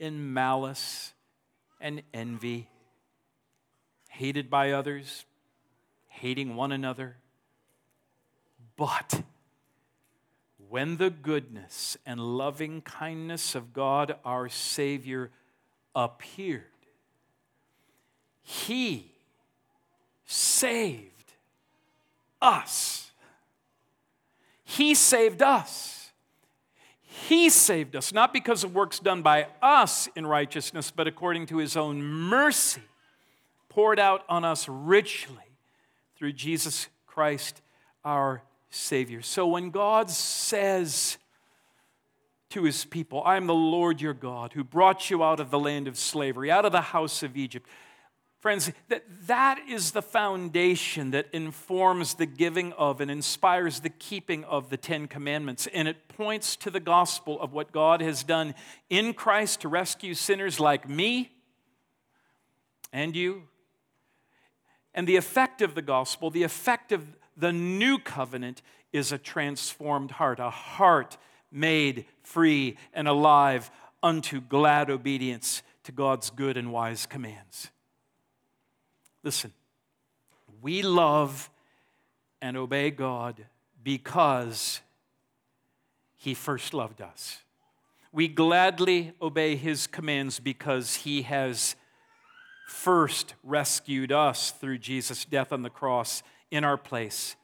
in 0.00 0.34
malice 0.34 1.12
and 1.80 2.02
envy, 2.12 2.66
hated 4.08 4.50
by 4.50 4.72
others, 4.72 5.24
hating 6.08 6.56
one 6.56 6.72
another. 6.72 7.14
But 8.76 9.22
when 10.70 10.98
the 10.98 11.10
goodness 11.10 11.96
and 12.06 12.20
loving 12.20 12.80
kindness 12.80 13.56
of 13.56 13.72
God 13.72 14.14
our 14.24 14.48
Savior 14.48 15.32
appeared, 15.96 16.62
He 18.40 19.10
saved 20.24 21.32
us. 22.40 23.10
He 24.62 24.94
saved 24.94 25.42
us. 25.42 26.12
He 27.02 27.50
saved 27.50 27.96
us, 27.96 28.12
not 28.12 28.32
because 28.32 28.62
of 28.62 28.72
works 28.72 29.00
done 29.00 29.22
by 29.22 29.48
us 29.60 30.08
in 30.14 30.24
righteousness, 30.24 30.92
but 30.92 31.08
according 31.08 31.46
to 31.46 31.56
His 31.56 31.76
own 31.76 32.00
mercy, 32.00 32.82
poured 33.68 33.98
out 33.98 34.24
on 34.28 34.44
us 34.44 34.68
richly 34.68 35.36
through 36.16 36.32
Jesus 36.32 36.86
Christ 37.08 37.60
our 38.04 38.42
Savior. 38.70 39.20
So 39.22 39.46
when 39.46 39.70
God 39.70 40.10
says 40.10 41.18
to 42.50 42.64
his 42.64 42.84
people, 42.84 43.22
I 43.24 43.36
am 43.36 43.46
the 43.46 43.54
Lord 43.54 44.00
your 44.00 44.14
God 44.14 44.52
who 44.52 44.64
brought 44.64 45.10
you 45.10 45.22
out 45.22 45.40
of 45.40 45.50
the 45.50 45.58
land 45.58 45.88
of 45.88 45.96
slavery, 45.96 46.50
out 46.50 46.64
of 46.64 46.72
the 46.72 46.80
house 46.80 47.22
of 47.22 47.36
Egypt. 47.36 47.68
Friends, 48.40 48.72
that, 48.88 49.04
that 49.26 49.60
is 49.68 49.90
the 49.90 50.00
foundation 50.00 51.10
that 51.10 51.26
informs 51.32 52.14
the 52.14 52.26
giving 52.26 52.72
of 52.72 53.00
and 53.00 53.10
inspires 53.10 53.80
the 53.80 53.90
keeping 53.90 54.44
of 54.44 54.70
the 54.70 54.78
Ten 54.78 55.08
Commandments. 55.08 55.68
And 55.74 55.86
it 55.86 56.08
points 56.08 56.56
to 56.56 56.70
the 56.70 56.80
gospel 56.80 57.40
of 57.40 57.52
what 57.52 57.70
God 57.70 58.00
has 58.00 58.22
done 58.22 58.54
in 58.88 59.12
Christ 59.12 59.60
to 59.60 59.68
rescue 59.68 60.14
sinners 60.14 60.58
like 60.58 60.88
me 60.88 61.32
and 62.92 63.14
you. 63.14 63.42
And 64.94 65.06
the 65.06 65.16
effect 65.16 65.60
of 65.60 65.74
the 65.74 65.82
gospel, 65.82 66.30
the 66.30 66.42
effect 66.42 66.92
of 66.92 67.06
the 67.40 67.52
new 67.52 67.98
covenant 67.98 68.62
is 68.92 69.12
a 69.12 69.18
transformed 69.18 70.12
heart, 70.12 70.38
a 70.38 70.50
heart 70.50 71.16
made 71.50 72.04
free 72.22 72.76
and 72.92 73.08
alive 73.08 73.70
unto 74.02 74.40
glad 74.40 74.90
obedience 74.90 75.62
to 75.84 75.92
God's 75.92 76.30
good 76.30 76.56
and 76.56 76.72
wise 76.72 77.06
commands. 77.06 77.70
Listen, 79.22 79.52
we 80.62 80.82
love 80.82 81.50
and 82.40 82.56
obey 82.56 82.90
God 82.90 83.44
because 83.82 84.80
He 86.16 86.34
first 86.34 86.74
loved 86.74 87.00
us. 87.00 87.38
We 88.12 88.28
gladly 88.28 89.12
obey 89.20 89.56
His 89.56 89.86
commands 89.86 90.40
because 90.40 90.96
He 90.96 91.22
has 91.22 91.76
first 92.68 93.34
rescued 93.42 94.12
us 94.12 94.52
through 94.52 94.78
Jesus' 94.78 95.24
death 95.24 95.52
on 95.52 95.62
the 95.62 95.70
cross 95.70 96.22
in 96.50 96.64
our 96.64 96.76
place 96.76 97.36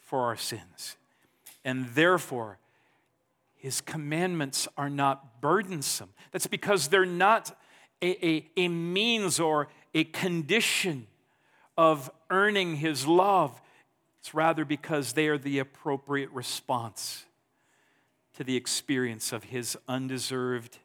for 0.00 0.22
our 0.22 0.36
sins. 0.36 0.96
And 1.64 1.86
therefore, 1.94 2.58
his 3.56 3.80
commandments 3.80 4.68
are 4.76 4.90
not 4.90 5.40
burdensome. 5.40 6.10
That's 6.32 6.46
because 6.46 6.88
they're 6.88 7.06
not 7.06 7.58
a, 8.02 8.26
a, 8.26 8.50
a, 8.56 8.68
means 8.68 9.40
or 9.40 9.68
a 9.94 10.04
condition 10.04 11.06
of 11.78 12.10
earning 12.28 12.76
his 12.76 13.06
love. 13.06 13.60
It's 14.20 14.34
rather 14.34 14.64
because 14.64 15.14
they 15.14 15.28
are 15.28 15.38
the 15.38 15.58
appropriate 15.58 16.30
response 16.30 17.24
to 18.36 18.44
the 18.44 18.56
experience 18.56 19.32
of 19.32 19.44
his 19.44 19.78
undeserved 19.88 20.78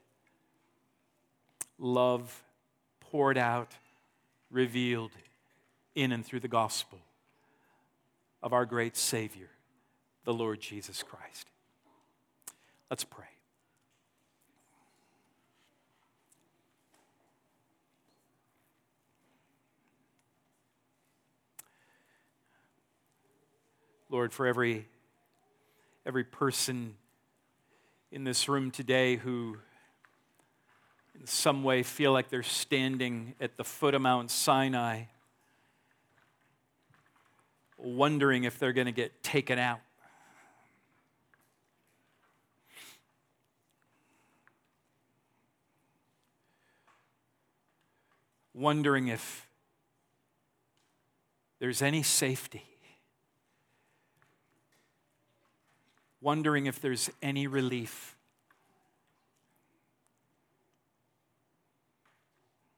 love 1.77 2.43
poured 2.99 3.37
out 3.37 3.73
revealed 4.51 5.11
in 5.95 6.11
and 6.11 6.25
through 6.25 6.39
the 6.39 6.47
gospel 6.47 6.99
of 8.41 8.53
our 8.53 8.65
great 8.65 8.95
Savior, 8.95 9.49
the 10.23 10.33
Lord 10.33 10.59
Jesus 10.59 11.03
Christ. 11.03 11.47
Let's 12.89 13.03
pray. 13.03 13.25
Lord, 24.11 24.33
for 24.33 24.47
every, 24.47 24.87
every 26.03 26.23
person 26.23 26.95
in 28.11 28.23
this 28.23 28.49
room 28.49 28.71
today 28.71 29.17
who 29.17 29.57
in 31.19 31.27
some 31.27 31.63
way 31.63 31.83
feel 31.83 32.11
like 32.11 32.29
they're 32.29 32.41
standing 32.41 33.35
at 33.39 33.55
the 33.55 33.63
foot 33.63 33.93
of 33.93 34.01
Mount 34.01 34.31
Sinai, 34.31 35.03
wondering 37.79 38.43
if 38.43 38.59
they're 38.59 38.73
going 38.73 38.87
to 38.87 38.91
get 38.91 39.23
taken 39.23 39.57
out. 39.57 39.79
Wondering 48.53 49.07
if 49.07 49.47
there's 51.59 51.81
any 51.81 52.03
safety. 52.03 52.69
wondering 56.21 56.65
if 56.65 56.81
there's 56.81 57.09
any 57.21 57.47
relief. 57.47 58.15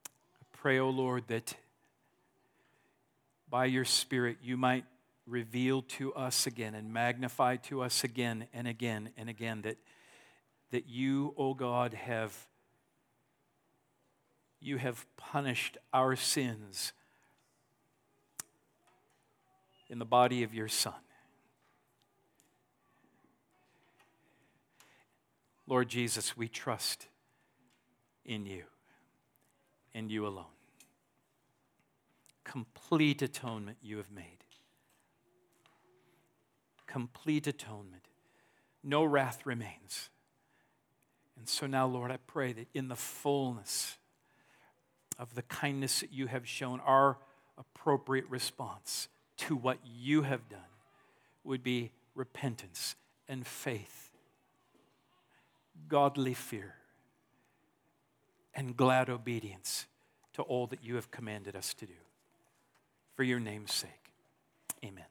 I 0.05 0.45
pray, 0.53 0.79
O 0.79 0.87
oh 0.87 0.89
Lord, 0.89 1.23
that 1.27 1.55
by 3.51 3.65
your 3.65 3.85
Spirit 3.85 4.37
you 4.41 4.57
might 4.57 4.85
reveal 5.27 5.83
to 5.83 6.11
us 6.15 6.47
again 6.47 6.73
and 6.73 6.91
magnify 6.91 7.57
to 7.57 7.83
us 7.83 8.03
again 8.03 8.47
and 8.51 8.67
again 8.67 9.11
and 9.17 9.29
again 9.29 9.61
that, 9.61 9.77
that 10.71 10.87
you, 10.87 11.35
O 11.37 11.49
oh 11.49 11.53
God, 11.53 11.93
have 11.93 12.35
you 14.61 14.77
have 14.77 15.05
punished 15.17 15.77
our 15.91 16.15
sins 16.15 16.93
in 19.89 19.99
the 19.99 20.05
body 20.05 20.43
of 20.43 20.53
your 20.53 20.67
Son. 20.67 20.93
Lord 25.67 25.89
Jesus, 25.89 26.37
we 26.37 26.47
trust 26.47 27.07
in 28.23 28.45
you 28.45 28.63
and 29.93 30.11
you 30.11 30.27
alone. 30.27 30.60
Complete 32.43 33.21
atonement 33.21 33.77
you 33.81 33.97
have 33.97 34.11
made. 34.11 34.43
Complete 36.87 37.47
atonement. 37.47 38.03
No 38.83 39.03
wrath 39.03 39.45
remains. 39.45 40.09
And 41.37 41.47
so 41.47 41.67
now, 41.67 41.87
Lord, 41.87 42.11
I 42.11 42.17
pray 42.17 42.53
that 42.53 42.67
in 42.73 42.87
the 42.87 42.95
fullness 42.95 43.97
of 45.17 45.35
the 45.35 45.43
kindness 45.43 46.01
that 46.01 46.11
you 46.11 46.27
have 46.27 46.47
shown, 46.47 46.79
our 46.81 47.17
appropriate 47.57 48.25
response 48.29 49.07
to 49.37 49.55
what 49.55 49.77
you 49.83 50.23
have 50.23 50.49
done 50.49 50.59
would 51.43 51.63
be 51.63 51.91
repentance 52.15 52.95
and 53.27 53.45
faith 53.45 54.11
godly 55.87 56.33
fear 56.33 56.75
and 58.53 58.75
glad 58.75 59.09
obedience 59.09 59.87
to 60.33 60.41
all 60.43 60.67
that 60.67 60.83
you 60.83 60.95
have 60.95 61.11
commanded 61.11 61.55
us 61.55 61.73
to 61.73 61.85
do 61.85 61.93
for 63.21 63.25
your 63.25 63.39
name's 63.39 63.71
sake. 63.71 64.15
Amen. 64.83 65.10